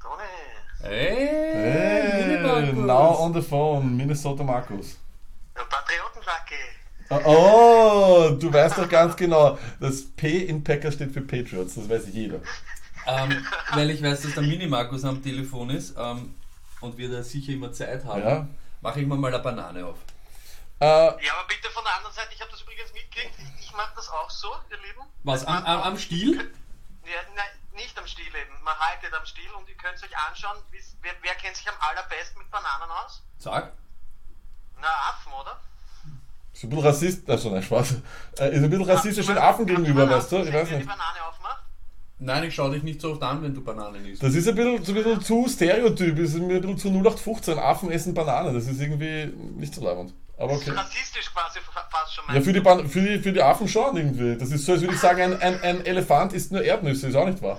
[0.00, 0.22] Toni,
[0.82, 4.96] Hey, Hey, now on the phone, Minnesota Markus.
[5.56, 6.56] der Patriotenflagge.
[7.26, 12.04] Oh, du weißt doch ganz genau, das P in Packers steht für Patriots, das weiß
[12.12, 12.40] jeder.
[13.06, 16.34] Ähm, weil ich weiß, dass der Mini-Markus am Telefon ist ähm,
[16.80, 18.46] und wir da sicher immer Zeit haben, Ja.
[18.80, 19.96] mache ich mir mal eine Banane auf.
[20.80, 23.34] Äh, Ja, aber bitte von der anderen Seite, ich habe das übrigens mitgekriegt.
[23.58, 25.02] Ich, ich mache das auch so, ihr Lieben.
[25.24, 26.36] Was, am, am, am Stiel?
[27.04, 27.44] Ja, nein,
[27.80, 28.54] nicht am Stiel eben.
[28.62, 30.58] Man haltet am Stiel und ihr könnt euch anschauen,
[31.02, 33.22] wer, wer kennt sich am allerbesten mit Bananen aus?
[33.38, 33.72] Sag.
[34.80, 35.60] Na, Affen, oder?
[36.52, 37.92] ist ein bisschen rassist, also nein, Spaß.
[38.38, 40.36] Äh, ist ein bisschen rassistisch den Affen gegenüber, weißt du?
[40.38, 40.88] Ich weiß Wer die nicht.
[40.88, 41.62] Banane aufmacht?
[42.18, 44.22] Nein, ich schaue dich nicht so oft an, wenn du Bananen isst.
[44.22, 47.58] Das ist ein bisschen, so ein bisschen zu Stereotyp, ist mir ein bisschen zu 0815.
[47.58, 49.26] Affen essen Bananen, das ist irgendwie
[49.58, 50.12] nicht so leibend.
[50.36, 50.70] Aber okay.
[50.70, 52.24] Rassistisch quasi fa- fast schon.
[52.34, 54.36] Ja, für die, Ban für, die, für die Affen schon irgendwie.
[54.36, 57.14] Das ist so, als würde ich sagen, ein, ein, ein Elefant isst nur Erdnüsse, ist
[57.14, 57.58] auch nicht wahr.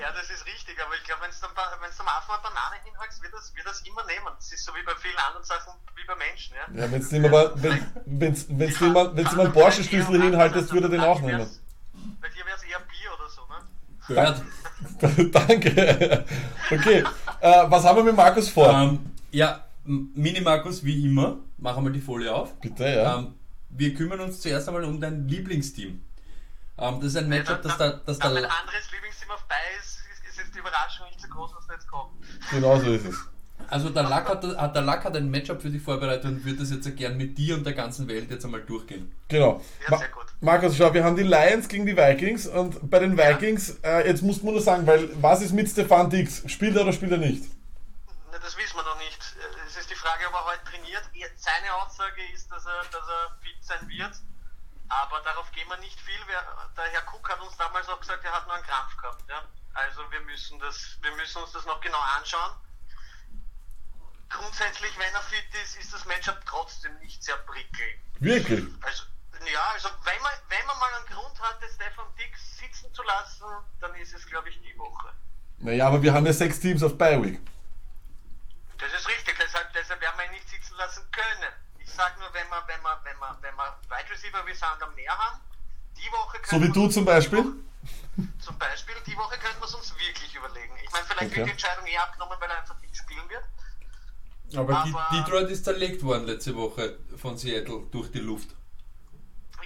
[0.00, 1.22] Ja, das ist richtig, aber ich glaube,
[1.80, 4.26] wenn du am Affen eine Banane hinhaltst, wird das, wird das immer nehmen.
[4.36, 6.82] Das ist so wie bei vielen anderen Sachen, wie bei Menschen, ja.
[6.82, 10.90] Ja, wenn's aber, wenn, wenn's, wenn's dem mal, wenn's dem einen Porsche-Schlüssel hinhaltest, würde er
[10.90, 11.48] den auch nehmen.
[12.20, 13.62] Bei dir wäre es eher Bier oder so, ne?
[14.06, 14.42] Gehört.
[15.32, 16.24] Danke.
[16.70, 17.04] Okay,
[17.40, 18.70] äh, was haben wir mit Markus vor?
[18.70, 22.58] Ähm, ja, Mini-Markus, wie immer, machen wir die Folie auf.
[22.60, 23.18] Bitte, ja.
[23.18, 23.34] Ähm,
[23.70, 26.02] wir kümmern uns zuerst einmal um dein Lieblingsteam.
[26.78, 29.44] Ähm, das ist ein Matchup, das da, da, das da da mein anderes Lieblingsteam auf
[29.48, 29.54] bei
[30.54, 32.12] ist, die Überraschung nicht so groß, was da jetzt kommt.
[32.50, 33.16] Genau so ist es.
[33.68, 36.60] Also der Lack hat, hat, der Lack hat ein Matchup für dich vorbereitet und wird
[36.60, 39.14] das jetzt gern mit dir und der ganzen Welt jetzt einmal durchgehen.
[39.28, 39.62] Genau.
[39.84, 40.26] Ja, Ma sehr gut.
[40.40, 44.22] Markus, schau, wir haben die Lions gegen die Vikings und bei den Vikings, äh, jetzt
[44.22, 46.42] muss man nur sagen, weil was ist mit Stefan Dix?
[46.50, 47.44] Spielt er oder spielt er nicht?
[48.30, 49.16] Na, das wissen wir noch nicht.
[49.38, 51.02] Äh, Es ist die Frage, ob er heute trainiert.
[51.14, 54.12] Er- Seine Aussage ist, dass er, dass er fit sein wird.
[54.88, 56.20] Aber darauf gehen wir nicht viel.
[56.76, 59.24] Der Herr Cook hat uns damals auch gesagt, er hat nur einen Krampf gehabt.
[59.30, 59.40] Ja?
[59.74, 62.52] Also wir müssen, das, wir müssen uns das noch genau anschauen.
[64.28, 68.00] Grundsätzlich, wenn er fit ist, ist das Matchup trotzdem nicht sehr prickelnd.
[68.20, 68.64] Wirklich?
[68.82, 69.04] Also,
[69.52, 73.44] ja, also wenn man, wenn man mal einen Grund hatte, Stefan Dix sitzen zu lassen,
[73.80, 75.12] dann ist es, glaube ich, die Woche.
[75.58, 77.40] Naja, aber wir haben ja sechs Teams auf Bye Week.
[78.78, 81.52] Das ist richtig, deshalb, deshalb werden wir ihn nicht sitzen lassen können.
[81.78, 84.88] Ich sage nur, wenn wir, wenn wir, wenn wir, wenn wir Wide Receiver wie Sander
[84.90, 85.40] mehr haben,
[85.96, 87.54] die Woche So können wie du zum Beispiel?
[88.40, 90.76] Zum Beispiel, die Woche könnten wir es uns wirklich überlegen.
[90.84, 91.36] Ich meine, vielleicht Okay.
[91.36, 93.44] wird die Entscheidung eh abgenommen, weil er einfach nicht spielen wird.
[94.56, 98.50] Aber, die, Aber- Detroit ist zerlegt worden letzte Woche von Seattle durch die Luft.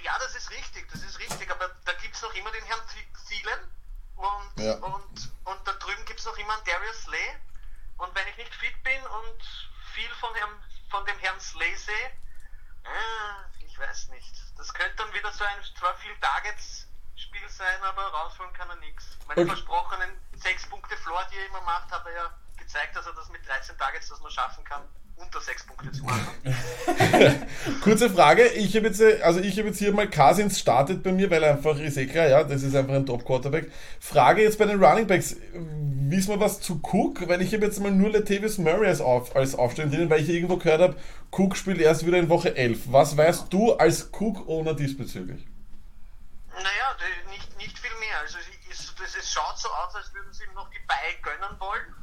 [0.03, 2.79] Ja, das ist richtig, das ist richtig, aber da gibt es noch immer den Herrn
[2.87, 3.59] Th- Thielen
[4.15, 4.75] und, Ja.
[4.75, 7.35] und, und da drüben gibt es noch immer einen Darius Slay.
[7.97, 9.43] Und wenn ich nicht fit bin und
[9.93, 10.51] viel von, Herrn,
[10.89, 11.93] von dem Herrn Slay sehe,
[12.85, 14.33] äh, ich weiß nicht.
[14.57, 16.15] Das könnte dann wieder so ein zwar viel
[17.19, 19.17] Targets-Spiel sein, aber rausholen kann er nichts.
[19.27, 19.49] Meine Okay.
[19.49, 20.09] versprochenen
[20.41, 23.41] 6 Punkte Floor, die er immer macht, hat er ja gezeigt, dass er das mit
[23.47, 24.81] 13 Targets das nur schaffen kann,
[25.17, 26.27] unter 6 Punkte zu machen.
[27.83, 31.29] Kurze Frage, ich habe jetzt, also ich habe jetzt hier mal Cousins startet bei mir,
[31.29, 33.71] weil er einfach ist eh klar, ja, das ist einfach ein Top Quarterback.
[33.99, 37.27] Frage jetzt bei den Running Backs, wissen wir was zu Cook?
[37.27, 40.29] Weil ich habe jetzt mal nur Latavius Murray als, auf, als Aufstellung drin, weil ich
[40.29, 40.95] irgendwo gehört habe,
[41.31, 42.91] Cook spielt erst wieder in Woche 11.
[42.91, 45.45] Was weißt du als Cook-Owner diesbezüglich?
[46.61, 46.95] Naja,
[47.29, 48.19] nicht, nicht viel mehr.
[48.19, 48.37] Also
[48.69, 51.95] es, ist, es schaut so aus, als würden sie ihm noch die Bye gönnen wollen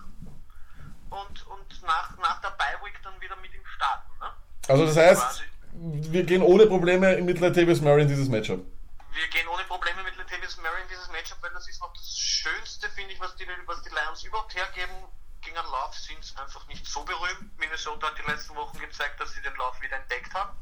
[1.11, 4.11] und, und nach, nach der Bye-Week dann wieder mit ihm starten.
[4.21, 4.33] Ne?
[4.69, 5.43] Also das heißt, Quasi.
[5.73, 8.65] wir gehen ohne Probleme mit Latavius Murray in dieses Matchup.
[9.13, 12.19] Wir gehen ohne Probleme mit Latavius Murray in dieses Matchup, weil das ist noch das
[12.19, 14.95] Schönste, finde ich, was die, was die Lions überhaupt hergeben.
[15.41, 17.57] Gegen einen Lauf sind sie einfach nicht so berühmt.
[17.59, 20.57] Minnesota hat die letzten Wochen gezeigt, dass sie den Lauf wieder entdeckt haben.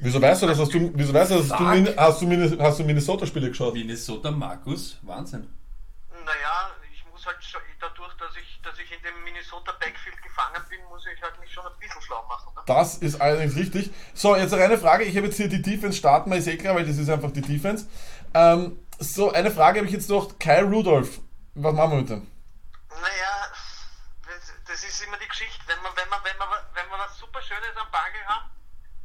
[0.00, 0.58] Wieso weißt du das?
[0.58, 1.50] Hast du, wieso weißt du, das?
[1.50, 3.74] hast, du, hast du, hast du Minnesota-Spiele geschaut?
[3.74, 5.48] Minnesota Markus, Wahnsinn.
[6.24, 10.62] Naja, ich muss halt schon, dadurch, dass ich, dass ich in dem Minnesota Backfield gefangen
[10.70, 12.52] bin, muss ich halt mich schon ein bisschen schlau machen.
[12.54, 12.62] Ne?
[12.66, 13.90] Das ist allerdings richtig.
[14.14, 15.02] So, jetzt noch eine Frage.
[15.02, 17.42] Ich habe jetzt hier die Defense starten, ist eh klar, weil das ist einfach die
[17.42, 17.88] Defense.
[18.34, 20.38] Ähm, so, eine Frage habe ich jetzt noch.
[20.38, 21.20] Kyle Rudolph.
[21.54, 22.26] Was machen wir mit dem?
[22.90, 23.50] Naja,
[24.26, 25.58] das, das ist immer die Geschichte.
[25.66, 28.48] Wenn wir, wenn wir, wenn wir, wenn wir was super Schönes am Bagel haben,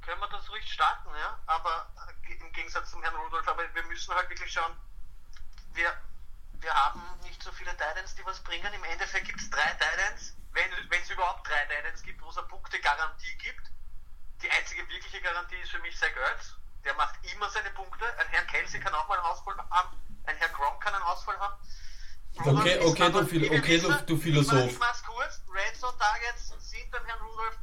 [0.03, 1.39] können wir das ruhig starten, ja.
[1.47, 1.87] Aber
[2.27, 4.75] äh, im Gegensatz zum Herrn Rudolf, aber wir müssen halt wirklich schauen,
[5.73, 5.91] wir,
[6.59, 8.71] wir haben nicht so viele Titans, die was bringen.
[8.73, 12.47] Im Endeffekt gibt es drei Titans, wenn es überhaupt drei Titans gibt, wo es eine
[12.47, 13.71] Punkte-Garantie gibt.
[14.41, 16.55] Die einzige wirkliche Garantie ist für mich Zach Ertz.
[16.83, 18.05] Der macht immer seine Punkte.
[18.19, 19.97] Ein Herr Kelsey kann auch mal einen Ausfall haben.
[20.25, 21.55] Ein Herr Gronk kann einen Ausfall haben.
[22.39, 24.71] Rudolph Okay, okay, du wir okay, du- wissen, du Philosoph.
[24.71, 25.41] Ich mach's kurz.
[25.49, 27.57] Red Zone Targets sind beim Herrn Rudolph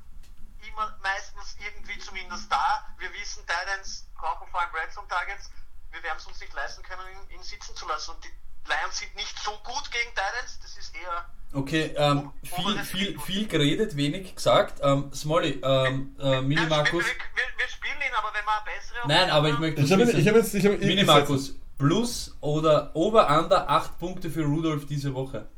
[0.72, 2.86] immer meistens irgendwie zumindest da.
[2.98, 5.50] Wir wissen, Titans brauchen vor allem Red Zone Targets.
[5.90, 8.12] Wir werden es uns nicht leisten können, ihn, ihn sitzen zu lassen.
[8.12, 8.30] Und die
[8.68, 10.58] Lions sind nicht so gut gegen Titans.
[10.60, 14.80] Das ist eher Okay, ähm, viel, viel, viel geredet, wenig gesagt.
[14.84, 17.04] Ähm, Smolly, ähm, äh, Mini Markus.
[17.04, 19.92] Wir, wir, wir spielen ihn, aber wenn wir eine bessere Nein, aber ich möchte Ich
[19.92, 20.54] habe ich hab jetzt.
[20.54, 25.48] Ich hab, Mini Markus, Plus oder Over-Under 8 Punkte für Rudolf diese Woche.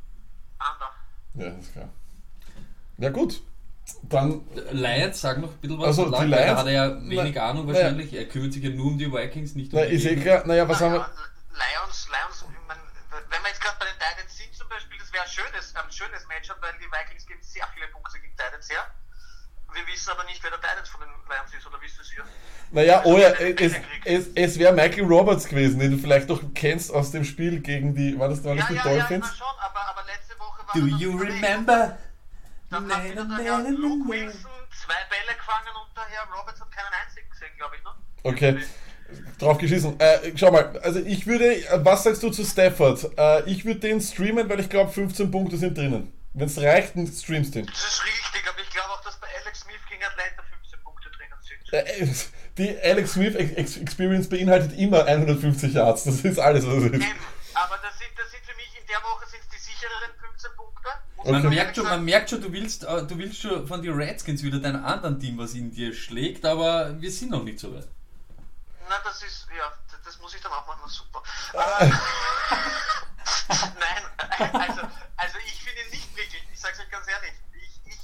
[0.57, 0.91] Ander.
[1.35, 1.89] Ja, ist klar.
[2.97, 3.43] Ja, gut.
[4.03, 4.41] Dann.
[4.71, 5.87] Lions, sag noch ein bisschen was.
[5.87, 8.13] Also, die Lack, Lions- hat er ja wenig Na- Ahnung wahrscheinlich.
[8.13, 10.43] Er kümmert sich ja nur um die Vikings, nicht um Na, die ist eh klar.
[10.45, 10.99] Naja, was haben wir.
[11.53, 12.77] Lions, Lions, ich mein,
[13.29, 15.91] wenn wir jetzt gerade bei den Titans sind zum Beispiel, das wäre ein schönes, ein
[15.91, 18.83] schönes Matchup, weil die Vikings geben sehr viele Punkte gegen Titans her.
[19.73, 22.11] Wir wissen aber nicht, wer der Titans von den Lions ist, oder wisst ihr es
[22.11, 22.23] hier?
[22.71, 23.73] Naja, oh ja, Also, es,
[24.05, 27.93] es, es wäre Michael Roberts gewesen, den du vielleicht doch kennst aus dem Spiel gegen
[27.95, 28.17] die.
[28.17, 29.25] War das, das Ja, die ja, ja, Dolphins?
[29.27, 31.97] immer schon, aber, aber letzte Woche war Do you remember?
[32.73, 34.41] Dann hat wieder der Herr Luke Wilson
[34.83, 37.91] zwei Bälle gefangen und der Herr Roberts hat keinen einzigen gesehen, glaube ich, ne?
[38.23, 38.63] Okay.
[39.37, 39.99] Drauf geschissen.
[39.99, 43.11] Äh, schau mal, also ich würde, äh, was sagst du zu Stafford?
[43.17, 46.11] Äh, ich würde den streamen, weil ich glaube 15 Punkte sind drinnen.
[46.33, 47.67] Wenn es reicht, dann streamst du den.
[47.67, 51.09] Das ist richtig, aber ich glaube auch, dass bei Alex Smith gegen Atlanta 15 Punkte
[51.11, 51.73] drinnen sind.
[51.73, 52.15] Äh, äh,
[52.57, 56.05] die Alex Smith Ex- Ex- Experience beinhaltet immer 150 Yards.
[56.05, 56.93] Das ist alles, was es ist.
[56.95, 57.05] Eben,
[57.53, 60.51] aber das sind, das sind für mich in der Woche sind die sichereren 15
[61.23, 61.55] Punkte, Man, Okay.
[61.55, 64.59] merkt schon, man merkt schon, du willst, äh, du willst schon von den Redskins wieder
[64.59, 67.87] dein anderen Team, was in dir schlägt, aber wir sind noch nicht so weit.
[68.89, 69.71] Na, das ist, ja,
[70.03, 71.23] das, muss ich dann auch machen, super.
[71.57, 71.85] Ah.
[71.85, 71.89] Äh,
[73.49, 74.03] Nein,
[74.53, 74.81] also,
[75.17, 77.99] also ich finde nicht wirklich, ich sag's euch ganz ehrlich, ich, ich,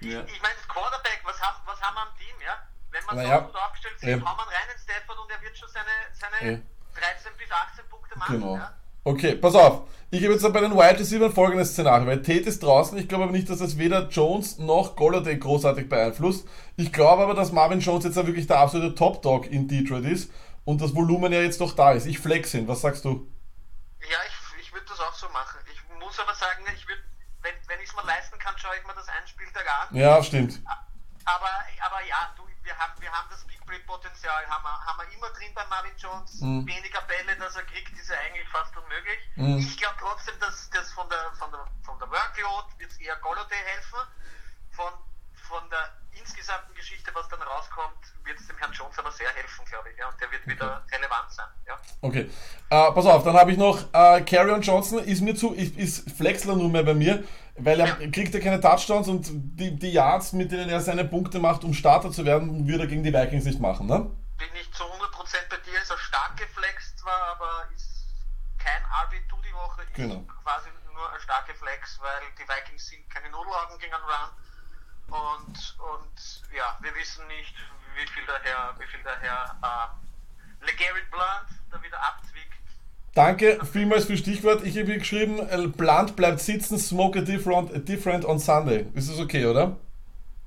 [0.00, 0.22] ich, Ja.
[0.24, 2.58] ich, ich meine, Quarterback, was haben, was haben wir am Team, ja?
[2.90, 5.40] Wenn man Naja, so gut aufgestellt ist, ähm, hauen wir rein in Stafford und er
[5.42, 6.58] wird schon seine, seine Ja.
[6.98, 8.56] 13 bis 18 Punkte machen, Genau.
[8.56, 8.74] ja?
[9.04, 9.82] Okay, pass auf.
[10.10, 12.98] Ich gebe jetzt bei den Wide Receivers folgendes Szenario, weil Tate ist draußen.
[12.98, 16.46] Ich glaube aber nicht, dass das weder Jones noch Golladay großartig beeinflusst.
[16.76, 20.32] Ich glaube aber, dass Marvin Jones jetzt wirklich der absolute Top-Dog in Detroit ist
[20.64, 22.06] und das Volumen ja jetzt doch da ist.
[22.06, 22.66] Ich flex ihn.
[22.68, 23.28] Was sagst du?
[24.00, 25.60] Ja, ich, ich würde das auch so machen.
[25.72, 27.02] Ich muss aber sagen, ich würde,
[27.42, 29.96] wenn, wenn ich es mir leisten kann, schaue ich mir das einen Spieltag an.
[29.96, 30.60] Ja, stimmt.
[31.24, 31.50] Aber,
[31.86, 35.30] aber ja, du, wir, haben, wir haben das Big Play-Potenzial, haben wir, haben wir immer
[35.30, 36.40] drin bei Marvin Jones.
[36.40, 36.66] Mhm.
[36.66, 39.20] Weniger Bälle, dass er kriegt, ist ja eigentlich fast unmöglich.
[39.36, 39.58] Mhm.
[39.58, 43.62] Ich glaube trotzdem, dass das von der, von der, von der Workload wird eher Golladay
[43.74, 44.02] helfen.
[44.70, 44.92] Von,
[45.48, 49.64] von der insgesamten Geschichte, was dann rauskommt, wird es dem Herrn Jones aber sehr helfen,
[49.66, 49.98] glaube ich.
[49.98, 51.48] Ja, und der wird wieder relevant sein.
[51.66, 51.78] Ja.
[52.02, 52.30] Okay.
[52.70, 56.10] Äh, pass auf, dann habe ich noch äh, Carrion Johnson, ist mir zu, ist, ist
[56.16, 57.24] Flexler nur mehr bei mir,
[57.64, 61.38] weil er kriegt ja keine Touchdowns und die, die Yards, mit denen er seine Punkte
[61.38, 64.10] macht, um Starter zu werden, würde er gegen die Vikings nicht machen, ne?
[64.38, 64.88] bin ich zu 100%
[65.50, 68.06] bei dir, ist er stark geflext zwar, aber ist
[68.58, 70.24] kein RB2 die Woche, ist Genau.
[70.42, 74.30] quasi nur ein starke Flex, weil die Vikings sind keine Nudelaugen gegen einen Run
[75.20, 77.54] und, und ja, wir wissen nicht,
[77.96, 82.59] wie viel der Herr, wie viel der Herr äh, LeGarrette Blunt da wieder abzwickt.
[83.14, 84.64] Danke vielmals für Stichwort.
[84.64, 88.86] Ich habe hier geschrieben, äh, Blunt bleibt sitzen, smoke a different, a different on Sunday.
[88.94, 89.76] Ist das okay, oder?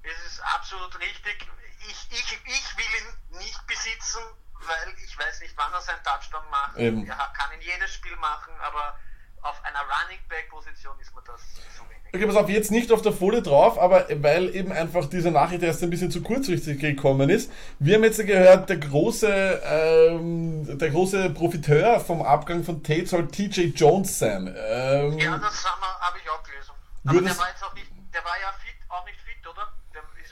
[0.02, 1.48] Es ist absolut richtig.
[1.82, 4.22] Ich, ich, ich will ihn nicht besitzen,
[4.54, 6.78] weil ich weiß nicht, wann er seinen Touchdown macht.
[6.78, 7.06] Eben.
[7.06, 8.98] Er kann ihn jedes Spiel machen, aber
[9.44, 11.42] auf einer Running Back Position ist mir das
[11.76, 12.14] zu wenig.
[12.14, 15.64] Okay, pass auf, jetzt nicht auf der Folie drauf, aber weil eben einfach diese Nachricht
[15.64, 17.52] erst ein bisschen zu kurzfristig gekommen ist.
[17.80, 23.28] Wir haben jetzt gehört, der große, ähm, der große Profiteur vom Abgang von Tate soll
[23.28, 24.48] TJ Jones sein.
[24.48, 26.72] Ähm, Ja, das habe hab ich auch gelesen.
[27.06, 29.74] Aber der war jetzt auch nicht, der war ja fit, auch nicht fit, oder?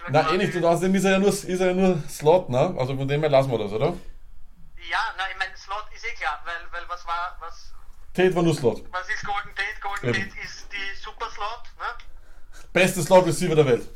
[0.09, 2.73] Na, eh nicht, und außerdem ist er ja nur, ist er ja nur Slot, ne?
[2.77, 3.93] Also von dem her lassen wir das, oder?
[4.89, 7.73] Ja, na, ich meine, Slot ist eh klar, weil, weil was war, was,
[8.13, 8.83] Tate war nur Slot.
[8.91, 9.79] was ist Golden Tate?
[9.81, 10.29] Golden Eben.
[10.29, 11.97] Tate ist die Super Slot, ne?
[12.73, 13.87] Beste Slot-Receiver der Welt.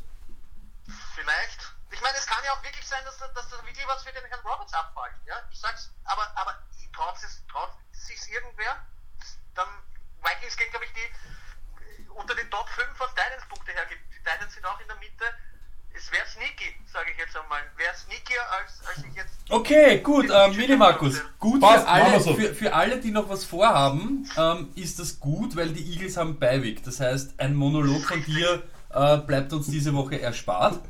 [1.16, 1.60] Vielleicht.
[1.92, 4.12] Ich meine, es kann ja auch wirklich sein, dass, da- dass das wirklich was für
[4.12, 5.16] den Herrn Roberts abfällt.
[5.26, 6.56] Ja, ich sag's, aber, aber
[6.94, 8.86] traut es traut sich's irgendwer?
[9.56, 9.68] Dann,
[10.24, 14.02] Vikings gehen, glaube ich, die unter den Top 5, was Titans-Punkte hergibt.
[14.14, 15.26] Die Titans sind auch in der Mitte.
[15.98, 17.62] Es wäre sneaky, sage ich jetzt einmal.
[17.78, 19.34] Wäre sneakier, als, als ich jetzt.
[19.50, 21.22] Okay, gut, ähm, Mini Markus.
[21.40, 22.34] Gut Passt, für alle, so.
[22.34, 26.38] für, für alle, die noch was vorhaben, ähm, ist das gut, weil die Eagles haben
[26.38, 26.84] Beiweg.
[26.84, 30.82] Das heißt, ein Monolog von dir äh, bleibt uns diese Woche erspart.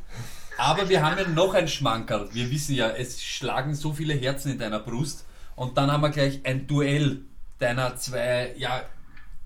[0.57, 2.29] Aber wir haben ja noch ein Schmankerl.
[2.33, 5.25] Wir wissen ja, es schlagen so viele Herzen in deiner Brust.
[5.55, 7.21] Und dann haben wir gleich ein Duell
[7.59, 8.83] deiner zwei, ja,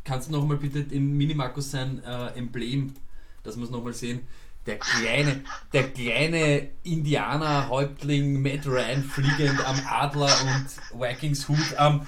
[0.03, 2.93] kannst du nochmal bitte im Minimarkus sein äh, Emblem,
[3.43, 4.27] dass wir es nochmal sehen.
[4.65, 5.43] Der kleine,
[5.73, 12.05] der kleine Indianer-Häuptling Matt Ryan fliegend am Adler und Vikings Hut am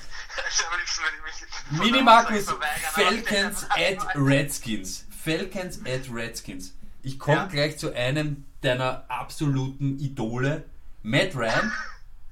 [1.71, 2.53] Minimarkus
[2.91, 5.05] Falcons at Redskins.
[5.23, 6.73] Falcons at Redskins.
[7.03, 7.45] Ich komme Ja.
[7.47, 10.65] gleich zu einem deiner absoluten Idole.
[11.03, 11.71] Matt Ryan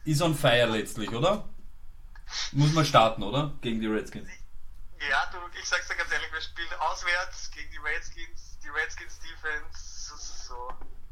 [0.06, 1.48] ist on fire letztlich, oder?
[2.52, 3.54] Muss man starten, oder?
[3.62, 4.28] Gegen die Redskins.
[5.10, 9.18] Ja, du, ich sag's dir ganz ehrlich, wir spielen auswärts gegen die Redskins, die Redskins
[9.20, 10.56] Defense, so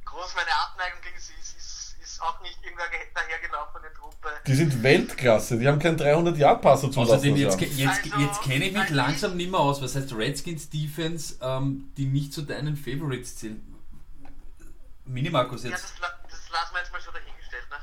[0.05, 4.29] groß meine Abneigung gegen sie ist, ist, ist auch nicht irgendeine dahergelaufene Truppe.
[4.47, 7.13] Die sind Weltklasse, die haben keinen 300-Yard-Passer zulassen.
[7.13, 9.81] Außerdem, das jetzt, jetzt, Also, jetzt kenne ich mich langsam nicht mehr aus.
[9.81, 13.61] Was heißt Redskins Defense, ähm, die nicht zu deinen Favorites zählen?
[15.05, 15.83] Minimarkus Ja, jetzt.
[15.83, 17.77] das, la- das lassen wir jetzt mal so dahingestellt, ne?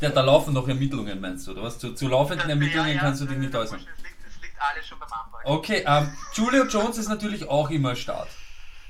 [0.00, 1.78] Da, da laufen noch Ermittlungen, meinst du, oder was?
[1.78, 3.86] Zu, zu laufenden Ermittlungen Ja, ja, kannst du dich das- nicht das- äußern.
[3.86, 5.40] Das liegt, das liegt alles schon beim Anfang.
[5.44, 8.28] Okay, ähm, Julio Jones ist natürlich auch immer Start.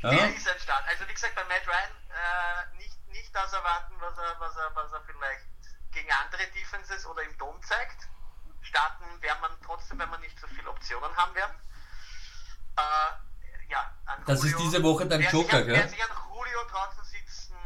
[0.02, 0.10] Ja?
[0.12, 0.84] Er ist ein Start.
[0.88, 4.70] Also wie gesagt, bei Matt Ryan äh, nicht, nicht das erwarten, was er, was, er,
[4.74, 5.46] was er vielleicht
[5.92, 8.06] gegen andere Defenses oder im Dom zeigt.
[8.62, 11.54] Starten werden man trotzdem, wenn wir nicht so viele Optionen haben werden.
[12.76, 13.92] Äh, ja,
[14.26, 15.74] Das ist diese Woche dein Joker, gell?
[15.76, 17.56] Wer sich an Julio draußen sitzen,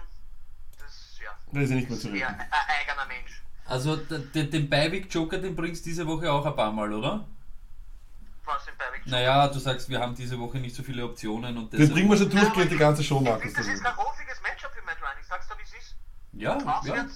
[0.79, 2.25] das ja, Der ist ja nicht mehr zu reden.
[2.25, 3.43] ein eigener Mensch.
[3.67, 7.27] Also den Beiweg-Joker, den bringst du diese Woche auch ein paar Mal, oder?
[8.55, 11.73] Was im Beiweg Naja, du sagst, wir haben diese Woche nicht so viele Optionen und
[11.73, 11.95] Den deshalb...
[11.95, 13.53] bringen wir schon aber durchgehend die ganze Show, Markus.
[13.53, 15.17] Das ist kein rosiges Matchup für Matt Ryan.
[15.21, 15.97] Ich sag's dir, wie es ist.
[16.33, 17.03] Ja, ja.
[17.03, 17.11] In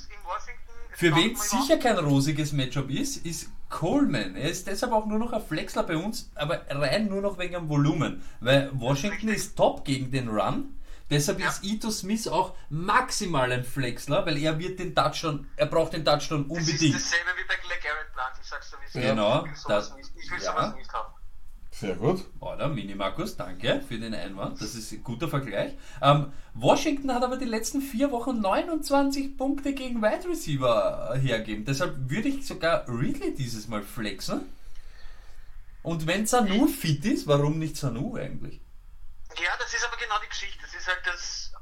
[0.92, 4.34] Für wen sicher kein rosiges Matchup ist, ist Coleman.
[4.36, 7.52] Er ist deshalb auch nur noch ein Flexler bei uns, aber rein nur noch wegen
[7.54, 8.22] dem Volumen.
[8.40, 10.72] Weil Washington ist top gegen den Run.
[11.10, 11.48] Deshalb Ja.
[11.48, 16.04] ist Ito Smith auch maximal ein Flexler, weil er wird den Touchdown, er braucht den
[16.04, 16.94] Touchdown Das ist unbedingt.
[16.96, 19.02] dasselbe wie bei LeGarrette Blunt, ich sag's dir, wie es ist.
[19.02, 20.52] Genau, Ich will sowas das- nicht, ich will ja.
[20.52, 21.12] sowas nicht haben.
[21.78, 22.24] Sehr gut.
[22.40, 24.62] Oder, Mini Markus, danke für den Einwand.
[24.62, 25.74] Das ist ein guter Vergleich.
[26.00, 31.66] Ähm, Washington hat aber die letzten vier Wochen 29 Punkte gegen Wide Receiver hergegeben.
[31.66, 34.50] Deshalb würde ich sogar Ridley dieses Mal flexen.
[35.82, 38.58] Und wenn Sanu fit ist, warum nicht Sanu eigentlich?
[39.36, 40.58] Ja, das ist aber genau die Geschichte.
[40.62, 41.52] Das ist halt das.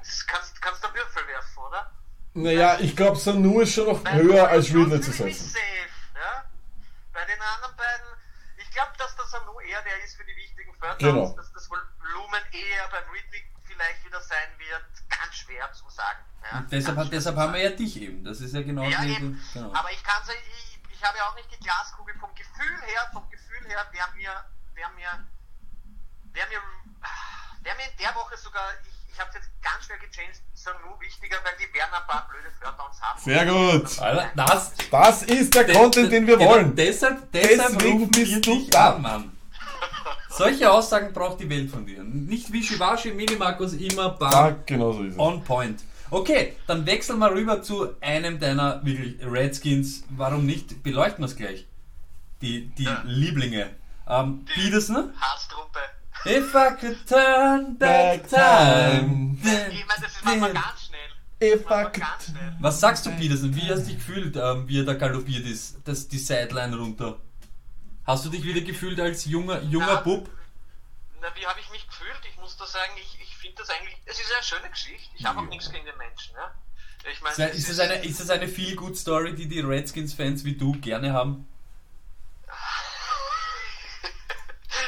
[0.00, 1.92] das kannst, kannst du Würfel werfen, oder?
[2.34, 5.44] Naja, ich glaube, Sanu ist schon noch höher als Ridley zu setzen.
[5.44, 5.60] Safe,
[6.16, 6.44] ja?
[7.12, 8.11] Bei den anderen beiden,
[8.74, 11.32] glaube, dass der Sanu eher der ist für die wichtigen First Genau.
[11.36, 16.24] Dass das Volumen eher beim Ridley vielleicht wieder sein wird, ganz schwer zu sagen.
[16.42, 16.64] Ja?
[16.70, 18.24] Deshalb, hat, deshalb haben wir ja dich eben.
[18.24, 19.40] Das ist ja genau Ja, eben.
[19.52, 19.72] genau.
[19.72, 23.28] Aber ich kann ich, ich habe ja auch nicht die Glaskugel vom Gefühl her, vom
[23.30, 25.26] Gefühl her, wer mir, wer mir,
[26.32, 26.62] wer mir,
[27.62, 30.98] wer mir in der Woche sogar, ich, ich habe es jetzt ganz schwer gechanged, Sanu
[31.00, 33.20] wichtiger, weil die werden ein paar blöde Third-Downs haben.
[33.20, 33.98] Sehr gut.
[34.00, 36.76] Alter, das, Das ist der Content, den wir Genau, wollen.
[36.76, 38.94] Deshalb, deshalb Deswegen rufen wir bist du dich da.
[38.94, 39.32] an, Mann.
[40.30, 42.02] Solche Aussagen braucht die Welt von dir.
[42.02, 45.18] Nicht wie Shivashi, Mini Markus, immer bam, Ja, genau so ist es.
[45.18, 45.82] on point.
[46.10, 50.04] Okay, dann wechseln wir rüber zu einem deiner wirklich Redskins.
[50.10, 50.82] Warum nicht?
[50.82, 51.66] Beleuchten wir es gleich.
[52.40, 53.02] Die, die Ja.
[53.04, 53.70] Lieblinge.
[54.08, 55.12] Ähm, Peterson?
[55.20, 55.78] Haarstruppe.
[56.24, 59.36] If I could turn back time.
[59.42, 61.00] Ich meine, das ist manchmal ganz schnell.
[61.54, 62.34] If I man could-.
[62.60, 63.54] Was sagst du, Peterson?
[63.54, 65.78] Wie hast du dich gefühlt, ähm, wie er da galoppiert ist?
[65.84, 67.18] Das, die Sideline runter.
[68.06, 70.28] Hast du dich wieder gefühlt als junger, junger Na, Bub?
[71.20, 72.18] Na, wie habe ich mich gefühlt?
[72.30, 75.10] Ich muss da sagen, ich, ich finde das eigentlich, es ist eine schöne Geschichte.
[75.18, 76.34] Ich habe auch nichts gegen den Menschen.
[76.36, 76.52] Ja?
[77.12, 80.54] Ich meine, Ist das- Ist das eine, ist das eine Feel-Good-Story, die die Redskins-Fans wie
[80.56, 81.46] du gerne haben?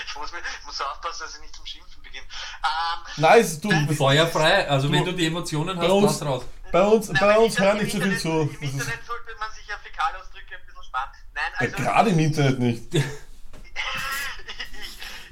[0.07, 2.27] ich muss, mir, ich muss so aufpassen, dass ich nicht zum Schimpfen beginne.
[2.27, 6.23] Ähm, Nice, du, du bist Feuerfrei, also wenn Du- du die Emotionen bei hast, uns,
[6.25, 6.45] raus.
[6.73, 8.29] bei uns, na, bei uns hören nicht so viel zu.
[8.29, 11.11] Im Internet sollte man sich ja Fäkalausdrücke ein bisschen sparen.
[11.35, 12.95] Nein, ja, also gerade im Internet nicht.
[12.95, 13.03] ich,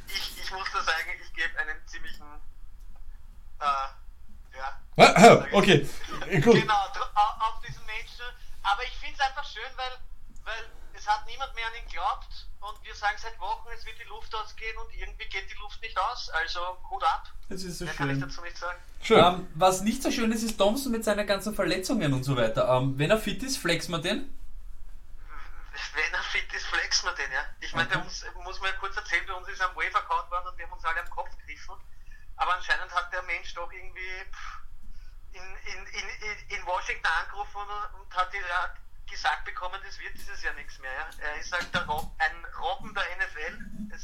[0.08, 2.22] ich, ich muss da sagen, ich gebe einen ziemlichen,
[3.60, 3.64] äh,
[4.56, 5.88] ja, Ah, Okay,
[6.42, 6.54] gut.
[6.54, 8.24] Genau, auf diesen Menschen.
[8.62, 9.90] Aber ich finde es einfach schön, weil,
[10.44, 13.98] weil es hat niemand mehr an ihn glaubt und wir sagen seit Wochen, es wird
[13.98, 16.30] die Luft ausgehen und irgendwie geht die Luft nicht aus.
[16.30, 17.28] Also Hut ab.
[17.48, 18.28] Das ist so Mehr kann ich schön.
[18.28, 18.78] dazu nicht sagen.
[19.02, 19.18] Schön.
[19.24, 22.68] Ähm, was nicht so schön ist, ist Thompson mit seinen ganzen Verletzungen und so weiter.
[22.68, 24.38] Ähm, wenn er fit ist, flex man den.
[25.94, 27.44] Wenn er fit ist, flexen wir den, ja.
[27.60, 28.04] Ich meine, bei Okay.
[28.04, 30.58] uns, muss man ja kurz erzählen, bei uns ist er am Wave Account worden und
[30.58, 31.74] wir haben uns alle am Kopf gegriffen.
[32.36, 34.58] Aber anscheinend hat der Mensch doch irgendwie pff,
[35.32, 38.74] in, in, in, in- in Washington angerufen und, und hat ja
[39.12, 40.90] gesagt bekommen, das wird dieses Jahr nichts mehr.
[40.90, 41.28] Ja.
[41.28, 43.92] Er ist halt der Rob, ein Robben der NFL.
[43.94, 44.02] Es,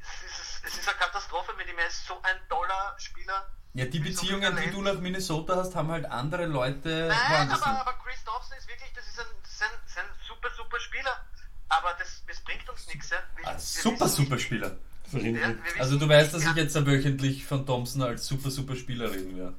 [0.00, 1.78] es, ist, es ist eine Katastrophe mit ihm.
[1.78, 3.50] Er ist so ein toller Spieler.
[3.74, 7.50] Ja, die Mit so Beziehungen, die du nach Minnesota hast, haben halt andere Leute Nein,
[7.50, 9.62] aber, aber Chris Dobson ist wirklich, das ist ein, das ist
[9.98, 11.24] ein, super, super Spieler.
[11.68, 13.10] Aber das, das bringt uns nichts.
[13.10, 13.18] Ja.
[13.36, 14.76] Wir, Ah, wir super, super nicht- Spieler.
[15.12, 19.36] Ja, Also du weißt, dass ich jetzt wöchentlich von Thompson als super, super Spieler reden
[19.36, 19.54] werde.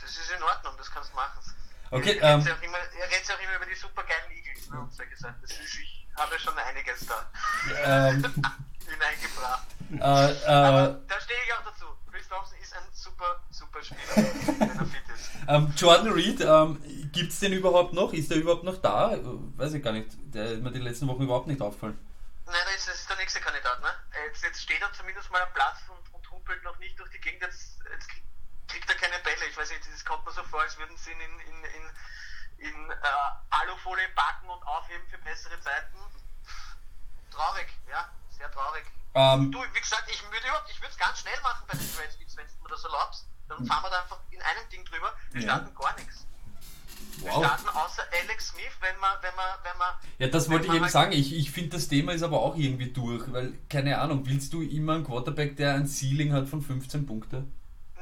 [0.00, 1.40] Das ist in Ordnung, das kannst du machen.
[1.90, 4.70] Okay, er ähm, redet ja auch immer, er redet auch immer über die supergeilen Eagles
[4.70, 5.36] ne, und solche Sachen.
[5.42, 7.30] Das ist, ich habe schon einiges da
[7.84, 8.22] Ähm,
[8.88, 9.66] hineingebracht.
[9.92, 11.86] äh, Aber äh, da stehe ich auch dazu.
[12.10, 14.16] Chris Thompson ist ein super, super Spieler,
[14.58, 15.30] wenn er fit ist.
[15.48, 18.12] ähm, Jordan Reed, ähm, gibt es den überhaupt noch?
[18.12, 19.14] Ist der überhaupt noch da?
[19.14, 19.20] Äh,
[19.56, 20.08] Weiß ich gar nicht.
[20.34, 21.98] Der ist mir die letzten Wochen überhaupt nicht aufgefallen.
[22.46, 23.80] Nein, das ist, das ist der nächste Kandidat.
[23.80, 23.88] Ne?
[24.26, 27.20] Jetzt, jetzt steht er zumindest mal am Platz und, und humpelt noch nicht durch die
[27.20, 27.42] Gegend.
[27.42, 28.22] Jetzt, jetzt krieg-
[28.70, 29.44] kriegt er keine Bälle.
[29.50, 32.70] Ich weiß nicht, das kommt mir so vor, als würden sie ihn in, in, in,
[32.70, 32.96] in äh,
[33.50, 35.98] Alufolie backen und aufheben für bessere Zeiten.
[37.30, 38.84] Traurig, ja, sehr traurig.
[39.14, 41.88] Ähm, Du, wie gesagt, ich würde überhaupt, ich würde es ganz schnell machen bei den
[41.98, 43.26] Redskins, wenn du mir das erlaubst.
[43.48, 45.12] Dann fahren wir da einfach in einem Ding drüber.
[45.32, 45.48] Wir Ja.
[45.56, 46.26] starten gar nichts.
[47.18, 47.44] Wir wow.
[47.44, 49.94] starten außer Alex Smith, wenn man, wenn man, wenn man.
[50.18, 51.12] Ja, das wollte ich eben sagen.
[51.12, 54.62] Ich, ich finde, das Thema ist aber auch irgendwie durch, weil, keine Ahnung, willst du
[54.62, 57.44] immer einen Quarterback, der ein Ceiling hat von 15 Punkte?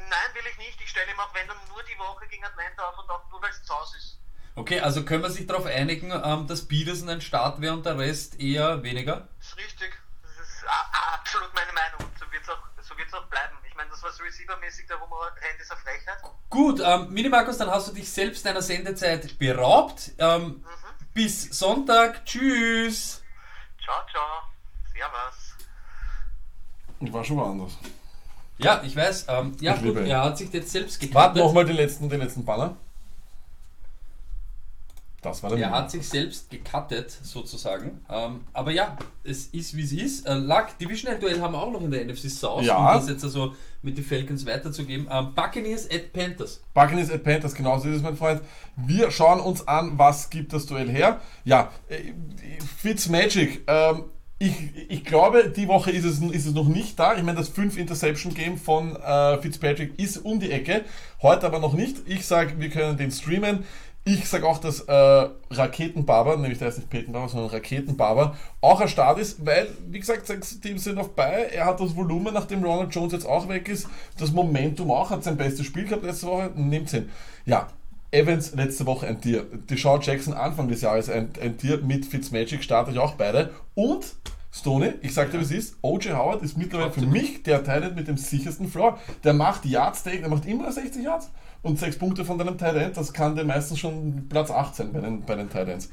[0.09, 0.81] Nein, will ich nicht.
[0.81, 3.43] Ich stelle ihm auch, wenn dann nur die Woche gegen Atlanta auf und auch nur,
[3.43, 4.19] weil es zu Hause ist.
[4.55, 7.97] Okay, also können wir sich darauf einigen, ähm, dass Peterson ein Start wäre und der
[7.99, 9.29] Rest eher weniger?
[9.39, 9.93] Das ist richtig.
[10.23, 12.11] Das ist a- a- absolut meine Meinung.
[12.19, 13.57] So wird es auch, so wird's auch bleiben.
[13.69, 16.19] Ich meine, das, was Receiver-mäßig da rumrennt, ist eine Frechheit.
[16.51, 20.11] Gut, ähm, Mini Markus, dann hast du dich selbst deiner Sendezeit beraubt.
[20.19, 20.65] Ähm,
[21.15, 22.25] bis Sonntag.
[22.25, 23.23] Tschüss.
[23.85, 24.43] Ciao, ciao.
[24.93, 25.55] Servus.
[27.01, 27.77] Ich war schon woanders.
[28.59, 29.27] Ja, ich weiß.
[29.29, 31.37] Ähm, ja, Ich gut, liebe er hat sich jetzt selbst Warte gekannt.
[31.37, 32.77] nochmal den letzten, den letzten Banner.
[35.21, 38.01] Das war der Er hat sich selbst gecuttet, sozusagen.
[38.09, 40.27] Ähm, aber ja, es ist wie es ist.
[40.29, 42.77] Äh, Luck, Divisional-Duell haben wir auch noch in der NFC South, Ja.
[42.79, 43.53] um das jetzt also
[43.83, 45.09] mit den Falcons weiterzugeben.
[45.11, 46.61] Ähm, Buccaneers at Panthers.
[46.73, 48.43] Buccaneers at Panthers, genauso ist es, mein Freund.
[48.77, 51.21] Wir schauen uns an, was gibt das Duell her.
[51.45, 52.13] Ja, äh,
[52.77, 54.05] Fitzmagic, ähm,
[54.41, 54.55] ich,
[54.89, 57.17] ich glaube, die Woche ist es, ist es noch nicht da.
[57.17, 60.85] Ich meine, das 5-Interception-Game von äh, Fitzpatrick ist um die Ecke.
[61.23, 61.97] Heute aber noch nicht.
[62.07, 63.65] Ich sage, wir können den streamen.
[64.05, 68.89] Ich sage auch, dass äh, Raketenbarber, nämlich der heißt nicht Petenbarber, sondern Raketenbarber, auch ein
[68.89, 71.51] Start ist, weil, wie gesagt, sechs Teams sind noch bei.
[71.53, 75.25] Er hat das Volumen, nachdem Ronald Jones jetzt auch weg ist, das Momentum auch, hat
[75.25, 77.11] sein bestes Spiel gehabt letzte Woche, nimmt hin.
[77.45, 77.67] Ja,
[78.11, 79.45] Evans letzte Woche ein Tier.
[79.69, 81.79] Deshaun Jackson Anfang des Jahres ein, ein Tier.
[81.79, 83.51] Mit Fitzmagic starte ich auch beide.
[83.75, 84.15] Und
[84.51, 86.17] Stoney, ich sag dir, wie es ist, O.J.
[86.17, 88.99] Howard ist mittlerweile für mich der Tight mit dem sichersten Floor.
[89.23, 91.31] Der macht Yards, der macht immer 60 Yards
[91.63, 92.97] und 6 Punkte von deinem Tight End.
[92.97, 95.91] Das kann dir meistens schon Platz 18 bei den, bei den Tight Ends.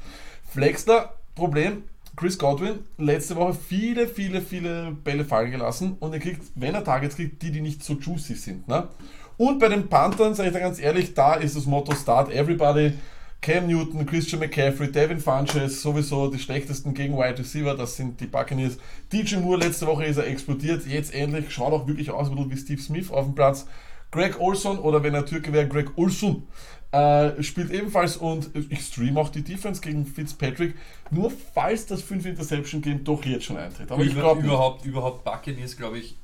[0.48, 1.84] Flexler, Problem,
[2.16, 6.82] Chris Godwin, letzte Woche viele, viele, viele Bälle fallen gelassen und er kriegt, wenn er
[6.82, 8.66] Targets kriegt, die, die nicht so juicy sind.
[8.68, 8.88] Ne?
[9.36, 12.94] Und bei den Panthern, sage ich da ganz ehrlich, da ist das Motto Start Everybody.
[13.42, 18.26] Cam Newton, Christian McCaffrey, Devin Funches, sowieso die schlechtesten gegen Wide Receiver, das sind die
[18.26, 18.78] Buccaneers.
[19.12, 22.80] DJ Moore, letzte Woche ist er explodiert, jetzt endlich, schaut auch wirklich aus wie Steve
[22.80, 23.66] Smith auf dem Platz.
[24.10, 26.44] Greg Olson, oder wenn er Türke wäre, Greg Olson,
[26.92, 30.74] äh, spielt ebenfalls und ich stream auch die Defense gegen Fitzpatrick,
[31.10, 33.92] nur falls das 5 Interception Game doch jetzt schon eintritt.
[33.92, 36.16] Aber ich glaube überhaupt, überhaupt Buccaneers, glaube ich,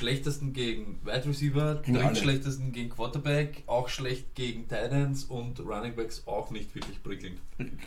[0.00, 6.50] schlechtesten gegen Wide Receiver, drittschlechtesten gegen Quarterback, auch schlecht gegen Titans und Running Backs auch
[6.50, 7.38] nicht wirklich prickelnd.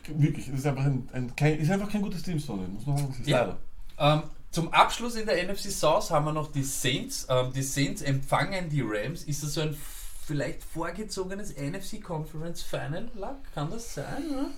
[0.07, 2.97] wirklich, es ist einfach, ein, ein, kein, ist einfach kein gutes Team, Sonny, muss man
[2.97, 3.39] sagen, Ja.
[3.39, 3.57] leider.
[3.97, 7.25] Ähm, zum Abschluss in der NFC South haben wir noch die Saints.
[7.29, 9.23] Ähm, die Saints empfangen die Rams.
[9.23, 9.75] Ist das so ein
[10.27, 13.09] vielleicht vorgezogenes NFC Conference Final?
[13.15, 13.37] Luck?
[13.55, 14.23] Kann das sein?
[14.29, 14.49] Oder?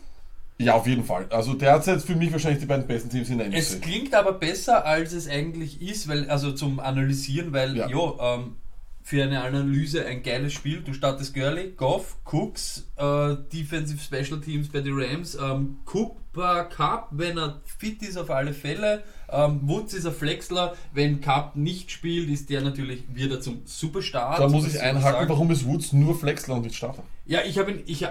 [0.58, 1.28] Ja, auf jeden Fall.
[1.32, 3.82] Also derzeit für mich wahrscheinlich die beiden besten Teams in der Es NFC.
[3.82, 7.90] klingt aber besser, als es eigentlich ist, weil, also zum Analysieren, weil, Ja.
[7.90, 8.56] jo, ähm,
[9.04, 10.82] für eine Analyse ein geiles Spiel.
[10.82, 17.10] Du startest Gurley, Goff, Cooks, äh, Defensive Special Teams bei den Rams, ähm, Cooper Cup,
[17.12, 19.04] wenn er fit ist auf alle Fälle.
[19.30, 20.76] Ähm, Woods ist ein Flexler.
[20.94, 24.40] Wenn Cup nicht spielt, ist der natürlich wieder zum Superstar.
[24.40, 27.04] Da muss ich einhaken, warum ist Woods nur Flexler und nicht Starter?
[27.28, 27.84] Ja, ich habe ihn.
[27.86, 28.04] Ich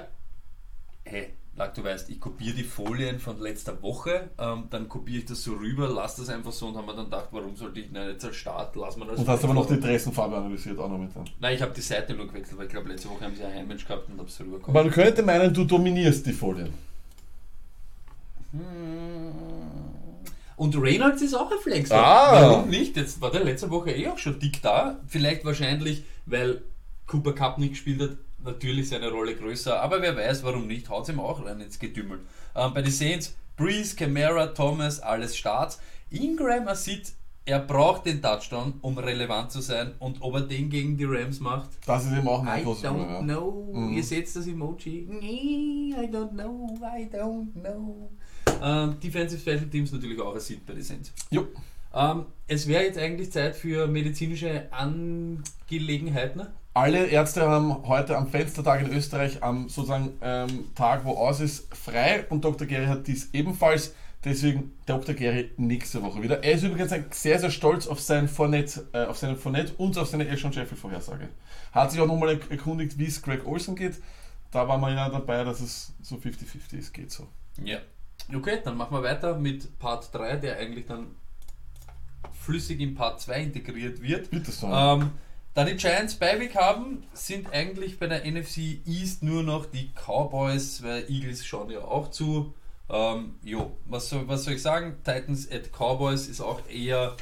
[1.04, 5.24] hey, Lack, du weißt, ich kopiere die Folien von letzter Woche, ähm, dann kopiere ich
[5.26, 7.92] das so rüber, lasse das einfach so und habe mir dann gedacht, warum sollte ich
[7.92, 9.20] nicht jetzt als Start, lass mal das.
[9.20, 11.30] Und hast aber noch die Dressenfarbe analysiert auch noch mit dran.
[11.38, 13.54] Nein, ich habe die Seite nur gewechselt, weil ich glaube, letzte Woche haben sie ein
[13.54, 14.82] Heimmensch gehabt und habe es rübergekommen.
[14.82, 16.74] Man könnte meinen, du dominierst die Folien.
[20.56, 21.96] Und Reynolds ist auch ein Flexer.
[21.96, 22.32] Ah.
[22.32, 22.96] Warum nicht?
[22.96, 24.98] Jetzt war der letzte Woche eh auch schon dick da.
[25.06, 26.62] Vielleicht wahrscheinlich, weil
[27.06, 29.80] Cooper Cup nicht gespielt hat, natürlich seine Rolle größer.
[29.80, 32.20] Aber wer weiß, warum nicht, haut ihm auch rein ins Getümmel.
[32.54, 35.80] Ähm, bei den Saints, Breeze, Camara, Thomas, alles Starts.
[36.10, 37.12] Ingram sieht,
[37.46, 39.92] er braucht den Touchdown, um relevant zu sein.
[39.98, 42.84] Und ob er den gegen die Rams macht, Das ist eben auch I ein großes
[42.84, 42.98] don't.
[43.10, 43.20] Ja.
[43.20, 43.70] know.
[43.74, 43.92] Mhm.
[43.96, 45.06] Ihr seht das Emoji.
[45.10, 48.10] Nee, I don't know, I don't know.
[48.62, 51.12] Ähm, Defensive Special Teams natürlich auch Seed bei den Saints.
[51.30, 51.46] Jo.
[51.92, 56.46] Ähm, es wäre jetzt eigentlich Zeit für medizinische Angelegenheiten.
[56.76, 61.72] Alle Ärzte haben heute am Fenstertag in Österreich, am sozusagen ähm, Tag, wo aus ist,
[61.72, 62.66] frei und Dr.
[62.66, 63.94] Gary hat dies ebenfalls.
[64.24, 65.14] Deswegen Dr.
[65.14, 66.42] Gary nächste Woche wieder.
[66.42, 70.08] Er ist übrigens sehr, sehr stolz auf sein Fournette, äh, auf seine Fournette und auf
[70.08, 71.28] seine Elshon Sheffield Vorhersage.
[71.70, 74.02] Hat sich auch nochmal erkundigt, wie es Greg Olsen geht.
[74.50, 77.28] Da waren wir ja dabei, dass es so 50-50 ist, geht so.
[77.62, 77.78] Ja.
[78.34, 81.06] Okay, dann machen wir weiter mit Part 3, der eigentlich dann
[82.32, 84.30] flüssig in Part 2 integriert wird.
[84.30, 84.66] Bitte so.
[84.66, 85.12] Ähm,
[85.54, 90.82] da die Giants Beiweg haben, sind eigentlich bei der NFC East nur noch die Cowboys,
[90.82, 92.52] weil Eagles schauen ja auch zu.
[92.90, 94.96] Ähm, jo, was soll, was soll ich sagen?
[95.04, 97.16] Titans at Cowboys ist auch eher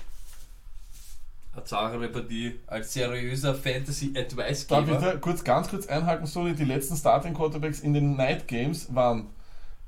[1.55, 5.13] eine zahre Partie als seriöser Fantasy Advice Darf ich Geber.
[5.13, 6.55] da kurz, ganz kurz einhaken, Sony?
[6.55, 9.29] Die letzten Starting Quarterbacks in den Night Games waren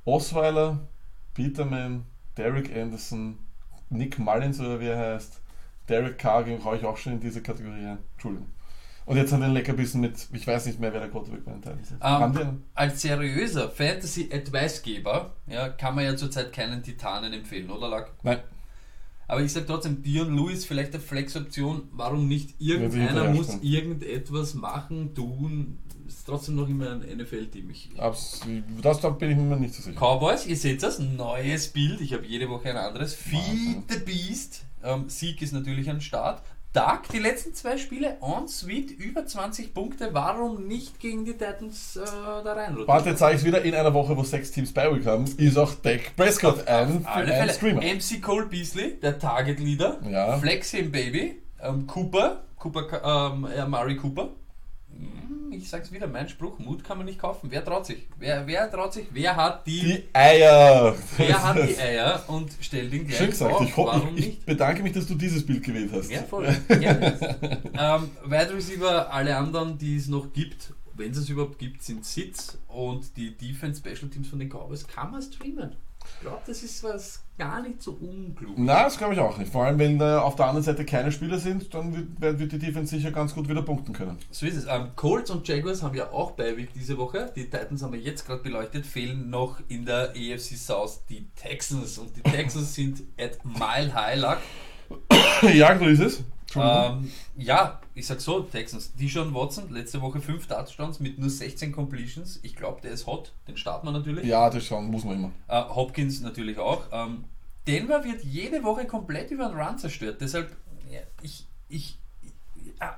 [0.05, 0.79] Osweiler,
[1.33, 2.05] Peterman,
[2.37, 3.39] Derek Anderson,
[3.89, 5.41] Nick Mullins oder wie er heißt,
[5.89, 7.99] Derek Carr, den brauche ich auch schon in diese Kategorie ein.
[8.13, 8.47] Entschuldigung.
[9.05, 11.61] Und jetzt wir ein Leckerbissen mit, ich weiß nicht mehr, wer der Quarterback bei den
[11.61, 12.01] Titans ist.
[12.01, 12.63] die einen?
[12.73, 18.11] Als seriöser Fantasy Advice Geber ja, kann man ja zurzeit keinen Titanen empfehlen, oder Lack?
[18.23, 18.39] Nein.
[19.27, 21.89] Aber ich sage trotzdem, Dion Lewis vielleicht eine Flex-Option.
[21.91, 22.59] Warum nicht?
[22.59, 25.79] Irgendeiner muss irgendetwas machen, tun.
[26.07, 27.73] Ist trotzdem noch immer ein NFL-Team.
[27.97, 29.99] Das da bin ich mir nicht so sicher.
[29.99, 32.01] Cowboys, ihr seht das, neues Bild.
[32.01, 33.15] Ich habe jede Woche ein anderes.
[33.15, 34.65] Feed the Beast.
[34.85, 36.41] Ähm, Sieg ist natürlich ein Start.
[36.69, 37.09] stark.
[37.09, 40.09] Die letzten zwei Spiele en suite über 20 Punkte.
[40.13, 42.87] Warum nicht gegen die Titans äh, da reinrutschen?
[42.87, 45.57] Warte, jetzt sage ich wieder, in einer Woche, wo sechs Teams bei Week haben, ist
[45.57, 47.49] auch Dak Prescott ein, Alle ein.
[47.49, 47.81] Streamer.
[47.81, 49.99] MC Cole Beasley, der Target Leader.
[50.09, 50.37] Ja.
[50.37, 51.41] Flexim Baby.
[51.61, 52.43] Ähm, Cooper.
[52.57, 54.29] Cooper ähm, äh, Murray Cooper.
[54.97, 57.47] Hm, Ich sag's wieder, mein Spruch, Mut kann man nicht kaufen.
[57.51, 58.07] Wer traut sich?
[58.17, 59.07] Wer, wer traut sich?
[59.11, 60.95] Wer hat die, Die Eier.
[61.17, 63.53] wer hat die Eier und stellt ihn gleich Schön gesagt.
[63.53, 63.61] auf?
[63.63, 66.09] Ich, ho- Warum ich, ich bedanke mich, dass du dieses Bild gewählt hast.
[66.11, 66.47] Ja, voll.
[66.69, 72.05] Ähm, Wide Receiver, alle anderen, die es noch gibt, wenn es es überhaupt gibt, sind
[72.05, 75.75] Sitz und die Defense Special Teams von den Cowboys kann man streamen.
[76.15, 78.55] Ich glaube, das ist was gar nicht so unklug.
[78.57, 79.51] Na, das glaube ich auch nicht.
[79.51, 82.59] Vor allem, wenn äh, auf der anderen Seite keine Spieler sind, dann wird, wird die
[82.59, 84.17] Defense sicher ganz gut wieder punkten können.
[84.31, 84.65] So ist es.
[84.67, 87.31] Ähm, Colts und Jaguars haben ja auch Beiweg diese Woche.
[87.35, 88.85] Die Titans haben wir jetzt gerade beleuchtet.
[88.85, 91.97] Fehlen noch in der AFC South die Texans.
[91.97, 94.37] Und die Texans sind at mile high luck.
[95.53, 96.23] ja, so ist es.
[96.55, 98.93] Ähm, ja, ich sag so, Texans.
[98.93, 102.39] Dijon Watson, letzte Woche 5 Touchdowns mit nur 16 Completions.
[102.43, 103.31] Ich glaube, der ist hot.
[103.47, 104.25] Den starten wir natürlich.
[104.25, 105.31] ja, das schauen muss man immer.
[105.47, 106.83] Äh, Hopkins natürlich auch.
[106.91, 107.23] Ähm,
[107.67, 110.17] Denver wird jede Woche komplett über den Run zerstört.
[110.21, 110.55] Deshalb,
[110.91, 111.97] ja, ich, ich,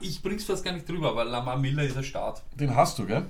[0.01, 2.41] ich bring's fast gar nicht drüber, weil Lamar Miller ist ein Start.
[2.59, 3.25] Den hast du, gell?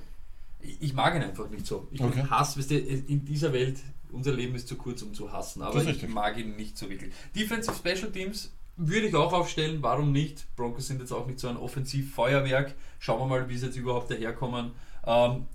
[0.62, 1.88] Ich ich mag ihn einfach nicht so.
[1.92, 2.24] Ich Okay.
[2.30, 3.78] hasse, weißt du, in dieser Welt,
[4.12, 7.14] unser Leben ist zu kurz, um zu hassen, aber ich mag ihn nicht so wirklich.
[7.36, 10.46] Defensive Special Teams würde ich auch aufstellen, warum nicht?
[10.56, 12.76] Broncos sind jetzt auch nicht so ein Offensivfeuerwerk.
[13.00, 14.72] Schauen wir mal, wie sie jetzt überhaupt daherkommen.
[15.06, 15.48] Ähm,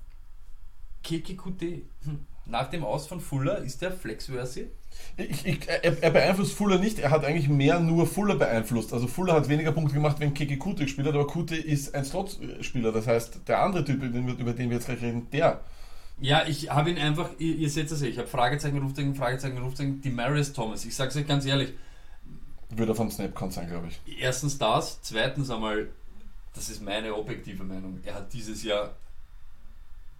[1.02, 1.62] KKQT.
[2.04, 2.26] Hm.
[2.46, 4.66] Nach dem Aus von Fuller ist der flexworthy.
[5.16, 8.92] Ich, ich, er, er beeinflusst Fuller nicht, er hat eigentlich mehr nur Fuller beeinflusst.
[8.92, 12.04] Also Fuller hat weniger Punkte gemacht, wenn Keke Kute gespielt hat, aber Kute ist ein
[12.04, 12.92] Slot-Spieler.
[12.92, 15.60] Das heißt, der andere Typ, über den wir, über den wir jetzt gleich reden, der.
[16.20, 19.58] Ja, ich habe ihn einfach, ihr, ihr seht es ja, ich habe Fragezeichen, Rufzeichen, Fragezeichen,
[19.58, 20.84] Rufzeichen, die Marius Thomas.
[20.84, 21.72] Ich sage es euch ganz ehrlich,
[22.76, 24.18] Würde vom Snapcon sein, glaube ich.
[24.18, 25.88] Erstens das, zweitens einmal,
[26.54, 28.94] das ist meine objektive Meinung, er hat dieses Jahr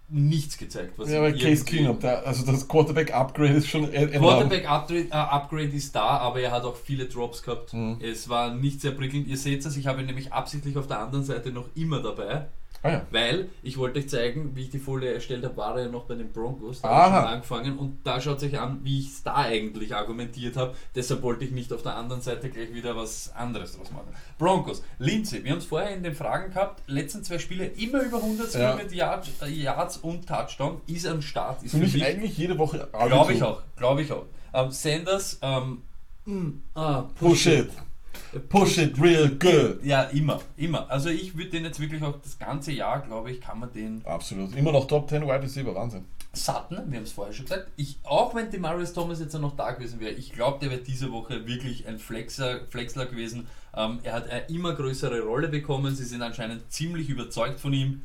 [0.09, 0.93] nichts gezeigt.
[0.97, 4.39] Was Ja, aber Case Keenum, der, also das Quarterback-Upgrade ist schon e- enorm.
[4.39, 7.73] Quarterback Upgrade, äh, Upgrade ist da, aber er hat auch viele Drops gehabt.
[7.73, 7.97] Mhm.
[8.01, 9.27] Es war nicht sehr prickelnd.
[9.27, 12.47] Ihr seht es, ich habe ihn nämlich absichtlich auf der anderen Seite noch immer dabei,
[12.83, 13.07] Ah ja.
[13.11, 16.03] weil ich wollte euch zeigen, wie ich die Folie erstellt habe, war er ja noch
[16.03, 16.81] bei den Broncos.
[16.81, 19.95] Da habe ich schon angefangen und da schaut euch an, wie ich es da eigentlich
[19.95, 20.75] argumentiert habe.
[20.93, 24.07] Deshalb wollte ich nicht auf der anderen Seite gleich wieder was anderes draus machen.
[24.37, 28.17] Broncos, Lindsay, wir haben es vorher in den Fragen gehabt, letzten zwei Spiele immer über
[28.17, 28.75] 100 Ja.
[28.75, 31.63] mit Yards, äh, Yards und Touchdown, ist ein Start.
[31.63, 32.89] Ist Für mich eigentlich jede Woche.
[32.91, 34.25] Glaube ich auch, glaube ich auch.
[34.53, 35.83] Ähm, Sanders, ähm,
[36.25, 37.69] mm, ah, Push it.
[38.49, 39.83] Push it real good.
[39.83, 40.89] Ja, immer, immer.
[40.89, 44.01] Also ich würde den jetzt wirklich auch das ganze Jahr, glaube ich, kann man den
[44.05, 44.55] Absolut.
[44.55, 46.05] Immer noch Top 10 Wide Receiver, Wahnsinn.
[46.35, 49.69] Sutton, wir haben es vorher schon gesagt, ich, auch wenn Demarius Thomas jetzt noch da
[49.71, 53.45] gewesen wäre, ich glaube, der wäre diese Woche wirklich ein Flexer, Flexler gewesen.
[53.75, 58.01] Ähm, er hat eine immer größere Rolle bekommen, sie sind anscheinend ziemlich überzeugt von ihm.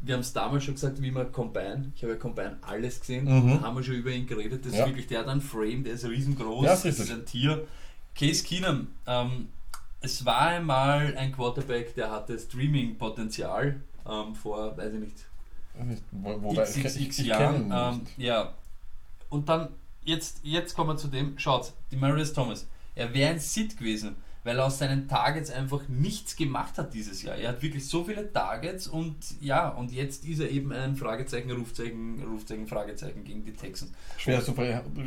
[0.00, 3.24] Wir haben es damals schon gesagt, wie man Combine, ich habe ja Combine alles gesehen,
[3.24, 3.58] Mhm.
[3.60, 4.84] da haben wir schon über ihn geredet, das Ja.
[4.84, 7.04] ist wirklich, der hat einen Frame, der ist riesengroß, Ja, ist das richtig.
[7.06, 7.66] ist ein Tier.
[8.18, 9.48] Case Keenum, ähm,
[10.00, 15.26] es war einmal ein Quarterback, der hatte Streaming-Potenzial ähm, vor, weiß ich nicht,
[16.10, 17.72] Wo, ich, XXX ich, ich Jahren.
[17.72, 18.54] Ähm, ja.
[19.28, 19.68] Und dann,
[20.02, 24.16] jetzt, jetzt kommen wir zu dem, schaut, die Marius Thomas, er wäre ein Sit gewesen,
[24.44, 27.36] weil er aus seinen Targets einfach nichts gemacht hat dieses Jahr.
[27.36, 31.50] Er hat wirklich so viele Targets und ja, und jetzt ist er eben ein Fragezeichen,
[31.50, 33.92] Rufzeichen, Rufzeichen, Fragezeichen gegen die Texans.
[34.16, 34.54] Schwer zu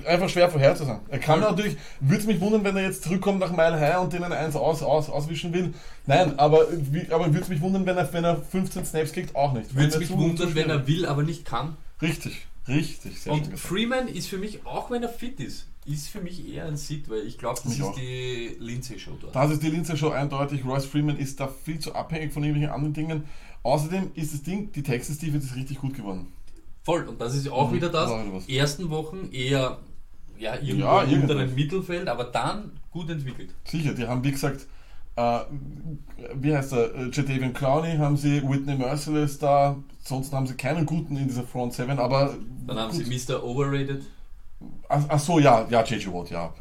[0.06, 1.02] einfach schwer vorherzusagen.
[1.10, 4.14] Er kann natürlich, würde es mich wundern, wenn er jetzt zurückkommt nach Mile High und
[4.14, 5.74] denen eins aus, aus, auswischen will.
[6.06, 6.68] Nein, aber,
[7.10, 9.76] aber würde es mich wundern, wenn er, wenn er 15 Snaps kriegt, auch nicht.
[9.76, 11.78] Würde es mich wundern, wenn er will, aber nicht kann.
[12.02, 13.28] Richtig, richtig.
[13.28, 13.58] Und.
[13.58, 17.10] Freeman ist für mich, auch wenn er fit ist, ist für mich eher ein Sit,
[17.10, 17.96] weil ich glaube, das Mich ist auch.
[17.96, 19.36] die Lindsay-Show dort.
[19.36, 20.64] Das ist die Linse schon eindeutig.
[20.66, 23.24] Royce Freeman ist da viel zu abhängig von irgendwelchen anderen Dingen.
[23.64, 26.28] Außerdem ist das Ding, die Texas Defense ist richtig gut geworden.
[26.84, 28.48] Voll, und das ist auch Mhm, wieder das.
[28.48, 29.80] Ersten Wochen eher
[30.38, 33.52] ja, irgendwo Ja, im unteren Mittelfeld, aber dann gut entwickelt.
[33.66, 34.66] Sicher, die haben wie gesagt,
[35.16, 35.40] äh,
[36.36, 40.86] wie heißt er, äh, Jadavian Clowney haben sie, Whitney Merciless da, sonst haben sie keinen
[40.86, 42.34] guten in dieser Front 7, aber
[42.66, 43.06] Dann haben gut.
[43.06, 43.44] sie Mr.
[43.44, 44.04] Overrated.
[44.92, 46.54] Ach, ach so, ja, ja, JJ Watt, ja.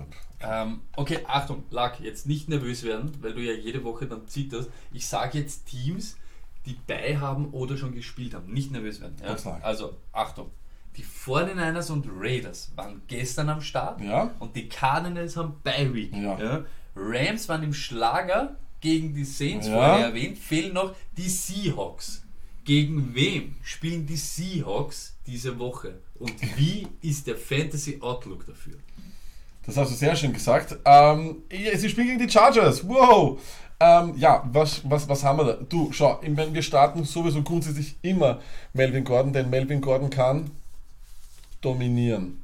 [0.42, 4.70] Ähm, okay, Achtung, Lack, jetzt nicht nervös werden, weil du ja jede Woche dann zitterst.
[4.92, 6.16] Ich sage jetzt Teams,
[6.64, 8.52] die bei haben oder schon gespielt haben.
[8.52, 9.16] Nicht nervös werden.
[9.22, 9.36] Ja?
[9.62, 10.50] Also, Achtung.
[10.96, 14.30] Die 49ers und Raiders waren gestern am Start Ja.
[14.38, 16.14] und die Cardinals haben Bye Week.
[16.16, 16.64] Ja.
[16.96, 19.74] Rams waren im Schlager gegen die Saints, Ja.
[19.74, 22.24] vorher erwähnt, fehlen noch die Seahawks.
[22.64, 25.98] Gegen wem spielen die Seahawks diese Woche?
[26.18, 28.74] Und wie ist der Fantasy Outlook dafür?
[29.64, 30.76] Das hast du sehr schön gesagt.
[30.84, 32.86] Ähm, sie spielen gegen die Chargers.
[32.86, 33.40] Wow.
[33.78, 35.52] Ähm, ja, was, was, was haben wir da?
[35.54, 38.40] Du, schau, mein, wir starten sowieso grundsätzlich immer
[38.74, 40.50] Melvin Gordon, denn Melvin Gordon kann
[41.62, 42.42] dominieren.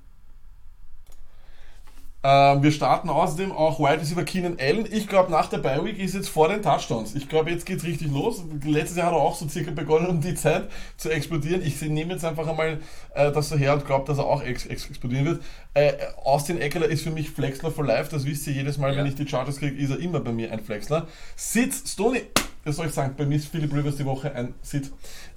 [2.28, 4.84] Ähm, wir starten außerdem auch Wide Receiver Keenan Allen.
[4.90, 7.14] Ich glaube, nach der Bye Week ist jetzt vor den Touchdowns.
[7.14, 8.42] Ich glaube, jetzt geht es richtig los.
[8.64, 11.62] Letztes Jahr hat er auch so circa begonnen, um die Zeit zu explodieren.
[11.62, 12.80] Ich nehme jetzt einfach einmal
[13.14, 15.42] äh, das so her und glaube, dass er auch ex ex explodieren wird.
[15.74, 15.92] Äh,
[16.24, 18.10] Austin Eckler ist für mich Flexler for Life.
[18.10, 18.98] Das wisst ihr jedes Mal, Ja.
[18.98, 21.06] wenn ich die Chargers kriege, ist er immer bei mir ein Flexler.
[21.36, 22.22] Sitz, Stoney.
[22.66, 23.14] Was soll ich sagen?
[23.16, 24.90] Bei mir ist Philip Rivers die Woche ein Sit.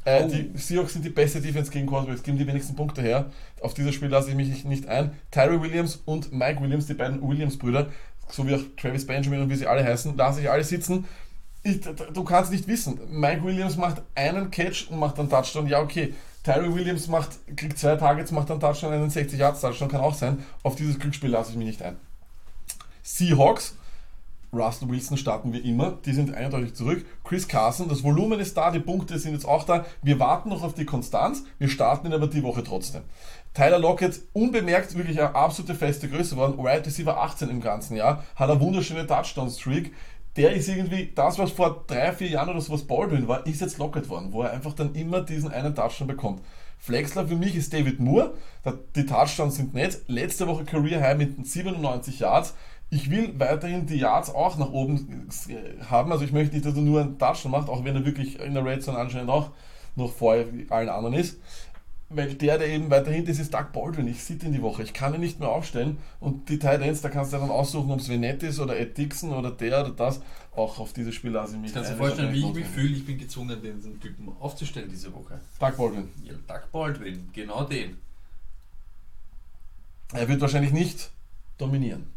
[0.03, 0.27] Äh, Oh.
[0.27, 3.27] Die Seahawks sind die beste Defense gegen Quarterbacks, geben die wenigsten Punkte her.
[3.61, 5.11] Auf dieses Spiel lasse ich mich nicht- nicht ein.
[5.31, 7.87] Tyree Williams und Mike Williams, die beiden Williams-Brüder,
[8.29, 11.05] sowie auch Travis Benjamin und wie sie alle heißen, lasse ich alle sitzen.
[11.61, 12.99] Ich, du kannst nicht wissen.
[13.11, 15.67] Mike Williams macht einen Catch und macht einen Touchdown.
[15.67, 16.13] Ja, okay.
[16.43, 20.15] Tyree Williams macht, kriegt zwei Targets, macht einen Touchdown, einen 60 Yards Touchdown, kann auch
[20.15, 20.43] sein.
[20.63, 21.97] Auf dieses Glücksspiel lasse ich mich nicht ein.
[23.03, 23.75] Seahawks,
[24.51, 27.05] Russell Wilson starten wir immer, die sind eindeutig zurück.
[27.23, 29.85] Chris Carson, das Volumen ist da, die Punkte sind jetzt auch da.
[30.01, 33.03] Wir warten noch auf die Konstanz, wir starten ihn aber die Woche trotzdem.
[33.53, 36.57] Tyler Lockett, unbemerkt wirklich eine absolute feste Größe geworden.
[36.57, 39.93] Wide Receiver 18 im ganzen Jahr, hat eine wunderschöne Touchdown-Streak.
[40.35, 43.61] Der ist irgendwie, das was vor drei, vier Jahren oder so was Baldwin war, ist
[43.61, 46.41] jetzt Lockett worden, wo er einfach dann immer diesen einen Touchdown bekommt.
[46.77, 48.33] Flexler für mich ist David Moore.
[48.95, 50.01] Die Touchdowns sind nett.
[50.07, 52.55] Letzte Woche Career High mit 97 Yards.
[52.91, 55.29] Ich will weiterhin die Yards auch nach oben
[55.89, 56.11] haben.
[56.11, 58.55] Also ich möchte nicht, dass er nur einen Touchdown macht, auch wenn er wirklich in
[58.55, 59.51] der Red Zone anscheinend auch
[59.95, 61.37] noch vor allen anderen ist.
[62.11, 64.07] Weil der, der eben weiter hinten ist, ist Doug Baldwin.
[64.07, 64.81] Ich sitze in die Woche.
[64.81, 65.99] Ich kann ihn nicht mehr aufstellen.
[66.19, 68.97] Und die Tight Ends, da kannst du dann aussuchen, ob es Venett ist oder Ed
[68.97, 70.19] Dixon oder der oder das.
[70.55, 72.95] Auch auf dieses Spiel lasse ich mich Kannst du dir vorstellen, wie ich mich fühle?
[72.95, 75.39] Ich bin gezwungen, diesen Typen aufzustellen diese Woche.
[75.59, 76.09] Doug Baldwin.
[76.23, 77.97] Ja, Doug Baldwin, genau den.
[80.11, 81.11] Er wird wahrscheinlich nicht
[81.59, 82.07] dominieren.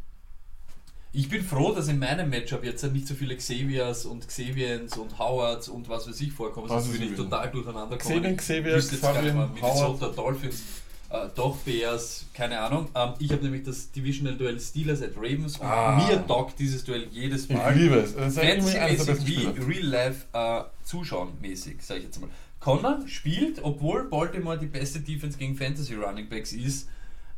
[1.14, 5.18] Ich bin froh, dass in meinem Matchup jetzt nicht so viele Xaviers und Xavians und
[5.18, 8.36] Howards und was weiß ich vorkommen, sonst ist würde ich total durcheinander kommen.
[8.36, 10.08] Xavier, Ich Xavier, Xavier, Minnesota.
[10.08, 10.62] Dolphins,
[11.10, 12.88] äh, doch Bears, keine Ahnung.
[12.94, 16.02] Ähm, ich habe nämlich das Divisional Duell Steelers at Ravens und Ah.
[16.08, 17.74] mir taugt dieses Duell jedes Ich Mal.
[17.76, 18.14] liebe es.
[18.16, 19.68] Das ist wie Spieler.
[19.68, 22.30] Real Life äh, zuschauen mäßig, sage ich jetzt mal.
[22.58, 26.88] Connor spielt, obwohl Baltimore die beste Defense gegen Fantasy Running Backs ist,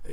[0.04, 0.10] äh,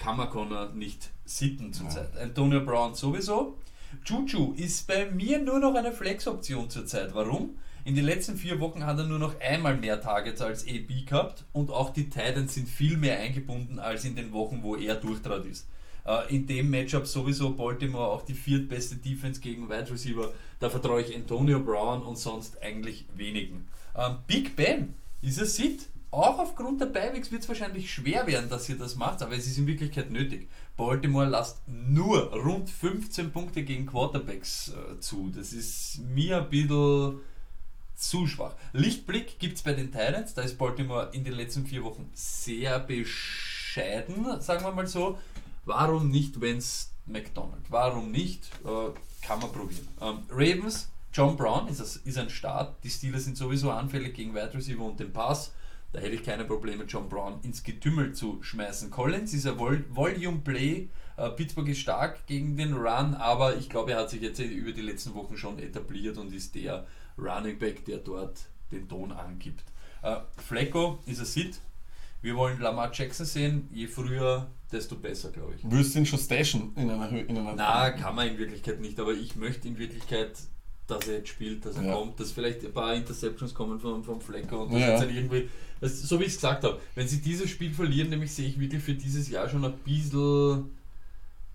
[0.00, 2.16] kann man Connor nicht sitten zurzeit.
[2.18, 3.56] Antonio Brown sowieso.
[4.04, 7.14] Juju ist bei mir nur noch eine Flex-Option zurzeit.
[7.14, 7.50] Warum?
[7.84, 11.44] In den letzten vier Wochen hat er nur noch einmal mehr Targets als AB gehabt
[11.52, 15.44] und auch die Titans sind viel mehr eingebunden als in den Wochen, wo er durchtrat
[15.46, 15.66] ist.
[16.06, 20.32] Äh, In dem Matchup sowieso Baltimore auch die viertbeste Defense gegen Wide Receiver.
[20.60, 23.66] Da vertraue ich Antonio Brown und sonst eigentlich wenigen.
[23.96, 25.88] Ähm, Big Ben ist ein Sit.
[26.12, 29.46] Auch aufgrund der Beiwegs wird es wahrscheinlich schwer werden, dass ihr das macht, aber es
[29.46, 30.48] ist in Wirklichkeit nötig.
[30.76, 35.30] Baltimore lasst nur rund 15 Punkte gegen Quarterbacks äh, zu.
[35.34, 37.20] Das ist mir ein bisschen
[37.94, 38.54] zu schwach.
[38.72, 42.80] Lichtblick gibt es bei den Titans, da ist Baltimore in den letzten vier Wochen sehr
[42.80, 45.18] bescheiden, sagen wir mal so.
[45.64, 47.62] Warum nicht Vance McDonald?
[47.68, 48.48] Warum nicht?
[48.64, 48.90] Äh,
[49.24, 49.86] kann man probieren.
[50.00, 52.82] Ähm, Ravens, John Brown ist, ist ein Start.
[52.82, 55.52] Die Steelers sind sowieso anfällig gegen Wide Receiver und den Pass.
[55.92, 58.90] Da hätte ich keine Probleme, John Brown ins Getümmel zu schmeißen.
[58.90, 60.88] Collins ist ein Vol Volume Play.
[61.16, 64.72] Äh, Pittsburgh ist stark gegen den Run, aber ich glaube, er hat sich jetzt über
[64.72, 66.86] die letzten Wochen schon etabliert und ist der
[67.18, 68.38] Running Back, der dort
[68.70, 69.64] den Ton angibt.
[70.02, 71.60] Äh, Flecko ist ein Sit.
[72.22, 73.68] Wir wollen Lamar Jackson sehen.
[73.72, 75.64] Je früher, desto besser, glaube ich.
[75.64, 77.22] Würdest du ihn schon stashen in einer Höhe?
[77.22, 80.38] In einer Na, kann man in Wirklichkeit nicht, aber ich möchte in Wirklichkeit,
[80.90, 81.94] dass er jetzt spielt, dass er Ja.
[81.94, 84.98] kommt, dass vielleicht ein paar Interceptions kommen vom, vom Flecker und dass Ja.
[84.98, 85.48] halt irgendwie,
[85.80, 88.58] das, so wie ich es gesagt habe, wenn sie dieses Spiel verlieren, nämlich sehe ich
[88.60, 90.70] wirklich für dieses Jahr schon ein bisschen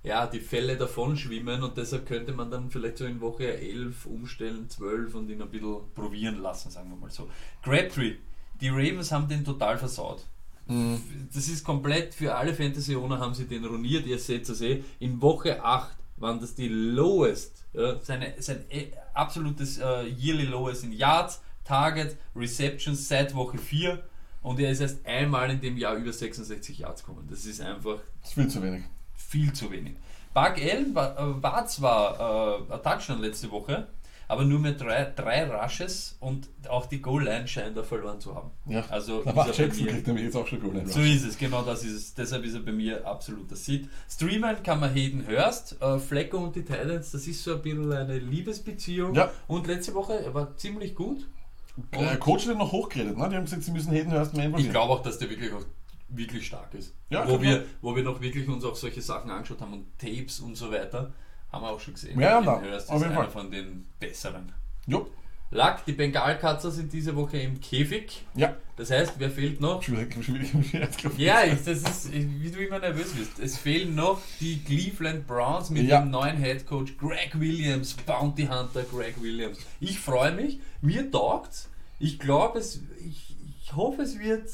[0.03, 4.05] ja, die Fälle davon schwimmen und deshalb könnte man dann vielleicht so in Woche 11
[4.05, 7.27] umstellen, 12 und ihn ein bisschen probieren lassen, sagen wir mal so.
[7.63, 8.13] Crabtree,
[8.61, 10.23] die Ravens haben den total versaut.
[10.67, 11.01] Mhm.
[11.33, 14.05] Das ist komplett für alle Fantasy-Owner haben sie den ruiniert.
[14.05, 14.83] Ihr seht es eh.
[14.99, 20.83] In Woche 8 waren das die lowest, ja, seine, sein äh, absolutes äh, yearly lowest
[20.83, 24.01] in Yards, Target, Receptions seit Woche 4
[24.43, 27.27] und er ist erst einmal in dem Jahr über 66 Yards gekommen.
[27.29, 28.83] Das ist einfach Das ist viel zu wenig.
[29.15, 29.95] viel zu wenig.
[30.33, 33.87] Bug Allen war, äh, war zwar äh, ein Touchdown letzte Woche,
[34.27, 38.51] aber nur mit drei, drei Rushes und auch die Goal-Line scheint er verloren zu haben.
[38.65, 38.83] Ja.
[38.89, 41.83] Also war ist Jackson kriegt nämlich jetzt auch schon Goal so ist es, genau das
[41.83, 42.13] ist es.
[42.13, 43.89] Deshalb ist er bei mir absoluter Seed.
[44.09, 47.91] Streamen kann man Hayden Hurst, äh, Flecko und die Titans, das ist so ein bisschen
[47.91, 49.15] eine Liebesbeziehung.
[49.15, 49.31] Ja.
[49.47, 51.27] Und letzte Woche er war ziemlich gut.
[51.93, 53.29] Der Und Coach hat noch hochgeredet, ne?
[53.29, 55.63] Die haben gesagt, sie müssen Hayden Hurst mehr ich glaube auch, dass der wirklich auch
[56.09, 56.93] wirklich stark ist.
[57.09, 60.39] Ja, wo, wir, wo wir noch wirklich uns auch solche Sachen angeschaut haben und Tapes
[60.39, 61.13] und so weiter,
[61.55, 62.19] haben wir auch schon gesehen.
[62.19, 63.31] Ja, ja, Hurst auf jeden einer Fall.
[63.31, 64.51] von den besseren.
[64.85, 65.07] Jo.
[65.51, 68.25] Lack, die Bengalkatzer sind diese Woche im Käfig.
[68.35, 68.55] Ja.
[68.77, 69.81] Das heißt, wer fehlt noch?
[69.81, 70.89] Schwierig, schwierig, schwierig.
[71.17, 73.39] Ja, ich, das ist, wie du immer nervös bist.
[73.39, 76.01] Es fehlen noch die Cleveland Browns mit Ja.
[76.01, 79.59] dem neuen Head Coach Greg Williams, Bounty Hunter Greg Williams.
[79.79, 81.69] Ich freue mich, mir taugt's.
[81.99, 84.49] Ich glaube, es, ich, ich hoffe, es wird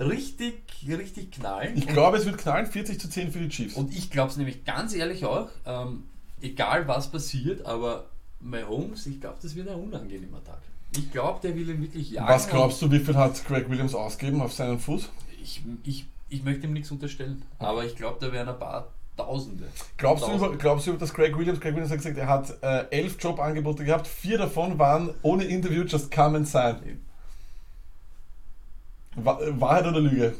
[0.00, 1.76] richtig, richtig knallen.
[1.76, 3.74] Ich glaube, es wird knallen, 40 zu 10 für die Chiefs.
[3.76, 6.04] Und ich glaube es nämlich ganz ehrlich auch, ähm,
[6.42, 8.06] egal was passiert, aber
[8.40, 10.60] Mahomes, ich glaube, das wird ein unangenehmer Tag.
[10.96, 12.28] Ich glaube, der will ihn wirklich jagen.
[12.28, 15.08] Was glaubst du, wie viel hat Greg Williams ausgegeben auf seinen Fuß?
[15.42, 19.64] Ich, ich, ich möchte ihm nichts unterstellen, aber ich glaube, da wären ein paar Tausende.
[19.98, 20.48] Glaubst du, Tausende.
[20.48, 23.84] über, glaubst du, dass Greg Williams, Greg Williams hat gesagt, er hat äh, elf Jobangebote
[23.84, 27.00] gehabt, vier davon waren ohne Interview, just come and sign.
[29.16, 30.34] Wa Wahrheit oder Lüge?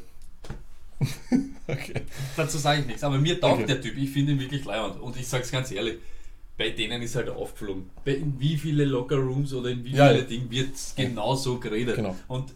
[1.67, 2.03] okay.
[2.37, 3.67] Dazu sage ich nichts, aber mir taugt Okay.
[3.67, 3.97] der Typ.
[3.97, 5.01] Ich finde ihn wirklich leibend.
[5.01, 5.99] Und ich sage es ganz ehrlich,
[6.59, 7.89] bei denen ist halt aufgeflogen.
[8.05, 10.25] Bei in wie viele Lockerrooms oder in wie Ja, viele ja.
[10.27, 11.97] Dinge wird genau so geredet.
[11.97, 12.15] Genau.
[12.29, 12.53] Und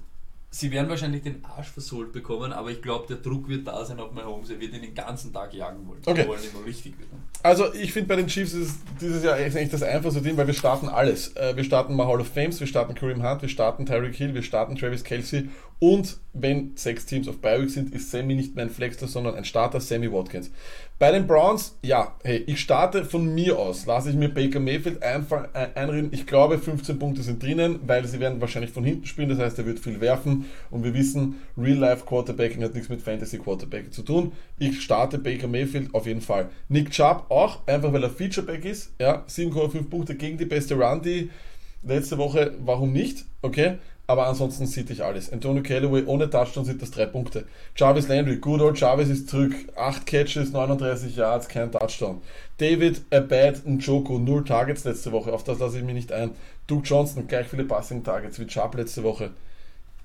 [0.50, 3.98] sie werden wahrscheinlich den Arsch versohlt bekommen, aber ich glaube, der Druck wird da sein
[3.98, 4.50] auf Mahomes.
[4.50, 6.00] Er wird ihn den ganzen Tag jagen wollen.
[6.04, 6.22] Okay.
[6.22, 7.24] Sie wollen ihn richtig wissen.
[7.42, 10.46] Also ich finde bei den Chiefs ist es dieses Jahr eigentlich das einfachste Ding, weil
[10.46, 11.28] wir starten alles.
[11.36, 14.34] Äh, Wir starten mal Hall of Fames, wir starten Kareem Hunt, wir starten Tyreek Hill,
[14.34, 15.48] wir starten Travis Kelsey
[15.78, 19.44] und wenn sechs Teams auf Bi-Week sind, ist Sammy nicht mehr ein Flexler, sondern ein
[19.44, 20.50] Starter, Sammy Watkins.
[20.98, 25.02] Bei den Browns, ja, hey, ich starte von mir aus, lasse ich mir Baker Mayfield
[25.02, 26.10] einfach äh, einreden.
[26.12, 29.58] Ich glaube, 15 Punkte sind drinnen, weil sie werden wahrscheinlich von hinten spielen, das heißt,
[29.58, 34.02] er wird viel werfen und wir wissen, Real-Life Quarterbacking hat nichts mit Fantasy Quarterbacking zu
[34.02, 34.32] tun.
[34.58, 36.48] Ich starte Baker Mayfield auf jeden Fall.
[36.68, 41.02] Nick Chubb auch, einfach weil er Featureback ist, ja, 7,5 Punkte gegen die beste Run,
[41.82, 43.78] letzte Woche, warum nicht, okay?
[44.06, 45.32] Aber ansonsten sieht ich alles.
[45.32, 47.46] Antonio Callaway ohne Touchdown sind das drei Punkte.
[47.74, 49.54] Jarvis Landry, good old Jarvis ist zurück.
[49.76, 52.20] 8 Catches, 39 Yards, kein Touchdown.
[52.58, 56.32] David Abad Njoko, 0 Targets letzte Woche, auf das lasse ich mich nicht ein.
[56.66, 59.30] Duke Johnson, gleich viele Passing Targets wie Chubb letzte Woche.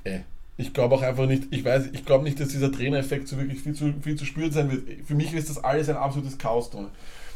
[0.05, 0.21] Ey,
[0.57, 3.61] ich glaube auch einfach nicht, ich weiß, ich glaube nicht, dass dieser Trainereffekt so wirklich
[3.61, 4.83] viel zu, viel zu spüren sein wird.
[5.05, 6.87] Für mich ist das alles ein absolutes Chaos drin.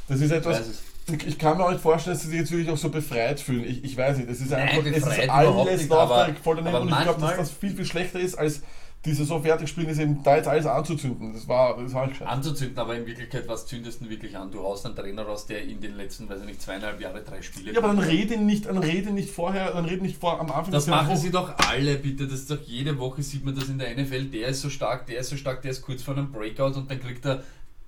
[0.08, 0.84] Das ist etwas.
[1.08, 3.66] Ich, kann mir auch nicht vorstellen, dass sie sich jetzt wirklich auch so befreit fühlen.
[3.66, 6.76] Ich, ich weiß nicht, es ist Nein, einfach, es ist alles nicht, aber- voll daneben
[6.78, 8.62] und ich glaube, dass das viel, viel schlechter ist, als
[9.06, 11.34] diese so fertig spielen, ist eben da jetzt alles anzuzünden.
[11.34, 12.28] Das war, das war gescheit.
[12.28, 14.50] Anzuzünden, aber in Wirklichkeit, was zündest du wirklich an?
[14.50, 17.42] Du haust einen Trainer raus, der in den letzten, weiß ich nicht, zweieinhalb Jahre drei
[17.42, 20.50] Spiele Ja, aber dann rede nicht, dann rede nicht vorher, dann rede nicht vor am
[20.50, 20.72] Anfang.
[20.72, 22.28] Das machen sie doch alle, bitte.
[22.28, 24.26] Das ist doch jede Woche sieht man das in der NFL.
[24.28, 26.90] Der ist so stark, der ist so stark, der ist kurz vor einem Breakout und
[26.90, 27.44] dann kriegt er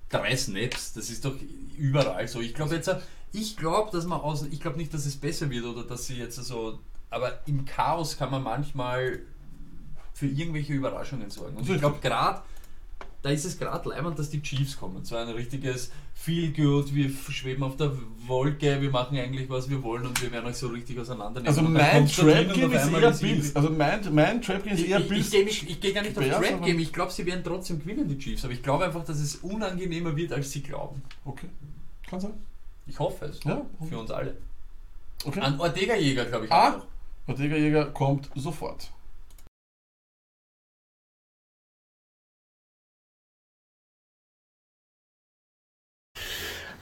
[0.08, 0.92] drei Snaps.
[0.92, 1.34] Das ist doch
[1.76, 2.40] überall so.
[2.40, 2.90] Ich glaube jetzt,
[3.32, 6.16] ich glaube, dass man aus, ich glaube nicht, dass es besser wird oder dass sie
[6.16, 6.78] jetzt so,
[7.10, 9.20] aber im Chaos kann man manchmal
[10.12, 11.56] für irgendwelche Überraschungen sorgen.
[11.56, 12.42] Und ich glaube gerade,
[13.26, 15.04] da ist es gerade leibend, dass die Chiefs kommen.
[15.04, 17.90] So ein richtiges Feel good, wir schweben auf der
[18.26, 21.48] Wolke, wir machen eigentlich, was wir wollen und wir werden euch so richtig auseinandernehmen.
[21.48, 23.56] Also mein kommt's da drin Trap und Game auf ist eher Bills.
[23.56, 25.30] Also mein, mein Trap Game ist ich, eher ich, ich, Bills.
[25.30, 26.78] gehe nicht, ich gehe gar nicht auf Bears, Trap aber- Game.
[26.78, 28.44] Ich glaube, sie werden trotzdem gewinnen, die Chiefs.
[28.44, 31.02] Aber ich glaube einfach, dass es unangenehmer wird, als sie glauben.
[31.24, 31.48] Okay,
[32.08, 32.32] kann sein.
[32.86, 33.42] Ich hoffe es.
[33.44, 33.66] Ja.
[33.88, 34.36] Für uns alle.
[35.24, 35.40] Okay.
[35.40, 36.68] An Ortega-Jäger, glaube ich, Ah.
[36.70, 36.86] auch noch.
[37.26, 38.92] Ortega Jäger kommt sofort.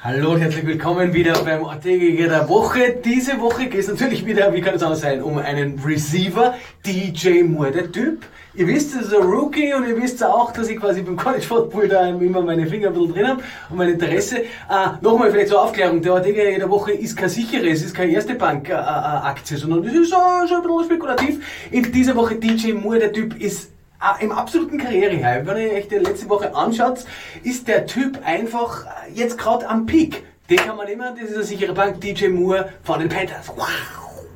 [0.07, 2.97] Hallo und herzlich willkommen wieder beim Ortega der Woche.
[3.03, 7.43] Diese Woche geht es natürlich wieder, wie kann es anders sein, um einen Receiver, DJ
[7.45, 8.27] Moore, der Typ.
[8.55, 11.47] Ihr wisst, das ist ein Rookie und ihr wisst auch, dass ich quasi beim College
[11.47, 14.43] Football da immer meine Finger ein bisschen drin habe und mein Interesse.
[14.69, 18.35] Ah, Nochmal vielleicht zur Aufklärung, der Ortega der Woche ist kein sicheres, ist keine erste
[18.35, 21.69] Bank-Aktie, sondern es ist schon ein bisschen spekulativ.
[21.71, 23.71] In dieser Woche DJ Moore, der Typ ist
[24.21, 27.05] Im absoluten Karrierehype, wenn ihr euch die letzte Woche anschaut,
[27.43, 30.25] ist der Typ einfach äh, jetzt gerade am Peak.
[30.51, 33.49] Den kann man nehmen, das ist eine sichere Bank, DJ Moore von den Panthers.
[33.49, 34.27] Wow!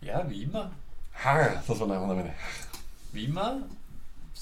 [0.00, 0.72] Ja, wie immer.
[1.22, 2.30] Ha, das war eine andere
[3.12, 3.62] Wie immer.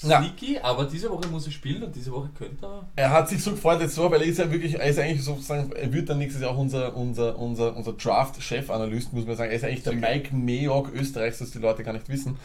[0.03, 0.19] Ja.
[0.19, 2.87] Sneaky, aber diese Woche muss er spielen und diese Woche könnte er.
[2.95, 5.23] Er hat sich so gefreut letzte Woche, weil er ist ja wirklich, er ist eigentlich
[5.23, 9.51] sozusagen, er wird dann nächstes Jahr auch unser, unser, unser, unser Draft-Chef-Analyst, muss man sagen.
[9.51, 12.37] Er ist eigentlich der Mike Mayock Österreichs, das die Leute gar nicht wissen.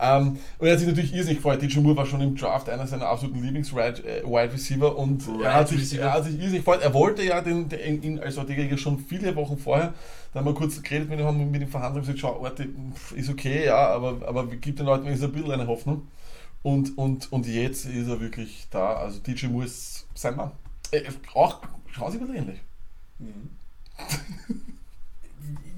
[0.00, 1.62] Ähm, und er hat sich natürlich irrsinnig gefreut.
[1.62, 5.80] DJ Moore war schon im Draft einer seiner absoluten Lieblings-Wide Receiver und er hat, sich,
[5.80, 6.02] Receiver.
[6.02, 6.80] er hat sich irrsinnig gefreut.
[6.82, 9.94] Er wollte ja den, den ihn als Ortega schon viele Wochen vorher,
[10.32, 12.68] da haben wir kurz geredet mit ihm, haben mit ihm verhandelt und gesagt, schau, Orte,
[13.14, 16.08] ist okay, ja, aber, aber gibt den Leuten wenigstens ein bisschen eine Hoffnung.
[16.64, 18.94] Und, und, und jetzt ist er wirklich da.
[18.96, 20.50] Also DJ Moore ist sein Mann.
[20.90, 21.02] Äh,
[21.34, 21.60] auch,
[21.92, 22.58] schauen Sie mal ähnlich.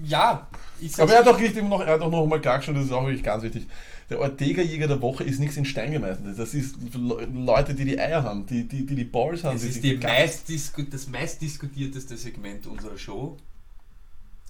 [0.05, 0.47] Ja,
[0.81, 2.85] ich Aber er hat auch richtig noch, er hat auch noch mal klar geschaut, das
[2.85, 3.67] ist auch wirklich ganz wichtig.
[4.11, 6.39] der Ortega-Jäger der Woche ist nichts in Stein gemeißelt.
[6.39, 9.59] Das ist Le- Leute, die die Eier haben, die die, die, die Balls haben.
[9.59, 10.49] Die ist die meist
[10.93, 13.37] das meistdiskutierteste Segment unserer Show.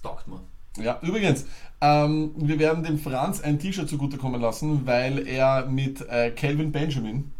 [0.03, 0.41] Taugt man.
[0.81, 1.45] Ja, übrigens,
[1.81, 7.31] ähm, wir werden dem Franz ein T-Shirt zugutekommen lassen, weil er mit äh, Calvin Benjamin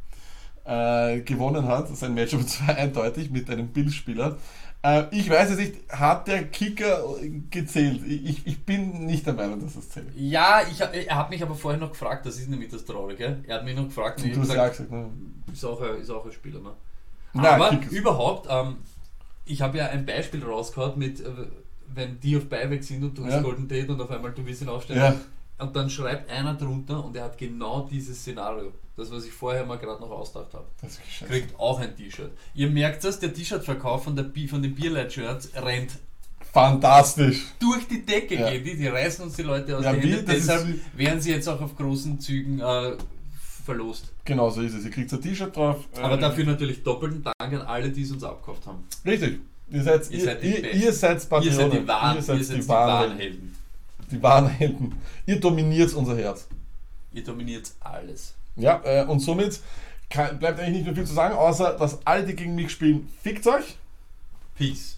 [0.66, 1.96] äh, gewonnen hat.
[1.96, 4.38] Sein Matchup 2 eindeutig mit einem Bills-Spieler.
[4.84, 7.04] Äh, ich weiß es nicht, hat der Kicker
[7.50, 8.02] gezählt?
[8.06, 10.08] Ich, ich bin nicht der Meinung, dass es zählt.
[10.16, 13.44] Ja, ich, er hat mich aber vorher noch gefragt, das ist nämlich das Traurige.
[13.48, 15.10] Er hat mich noch gefragt, und ich Du gesagt, gesagt, ne?
[15.52, 16.60] ist, auch ein, ist auch ein Spieler.
[16.60, 16.72] Ne?
[17.34, 18.78] Nein, aber überhaupt, ähm,
[19.46, 21.26] ich habe ja ein Beispiel rausgehauen mit, äh,
[21.94, 23.42] wenn die auf Beiweg sind und du hast Ja.
[23.42, 25.00] Golden Date und auf einmal du willst ihn aufstellen.
[25.00, 25.16] Ja.
[25.66, 28.72] Und dann schreibt einer drunter und er hat genau dieses Szenario.
[28.96, 30.66] Das, was ich vorher mal gerade noch ausgedacht habe.
[30.82, 31.00] Das.
[31.28, 32.32] Kriegt auch ein T-Shirt.
[32.56, 35.92] Ihr merkt das, der T-Shirt-Verkauf von, der Bi- von den Bierlight-Shirts rennt
[36.52, 37.46] Fantastisch.
[37.60, 38.50] durch die Decke Ja.
[38.50, 40.02] gehen die, die reißen uns die Leute aus Ja, den?
[40.02, 40.26] Händen.
[40.26, 42.94] Deshalb werden sie jetzt auch auf großen Zügen äh,
[43.66, 44.12] verlost.
[44.26, 44.86] Genau so ist es.
[44.86, 45.86] Ihr kriegt ein T-Shirt drauf.
[46.02, 48.84] Aber äh, dafür natürlich doppelten Dank an alle, die es uns abgekauft haben.
[49.06, 49.40] Richtig.
[49.70, 52.38] Ihr seid, Ihr ihr, seid die ihr, ihr seid Ihr seid die wahren, Ihr seid
[52.38, 53.18] ihr seid die die wahren wahren.
[53.18, 53.56] Helden.
[54.12, 54.96] Die wahren Helden.
[55.26, 56.48] Ihr dominiert unser Herz.
[57.12, 58.34] Ihr dominiert alles.
[58.56, 59.60] Ja, äh, und somit
[60.10, 63.10] kann, bleibt eigentlich nicht mehr viel zu sagen, außer dass alle, die gegen mich spielen,
[63.22, 63.78] fickt euch.
[64.58, 64.97] Peace.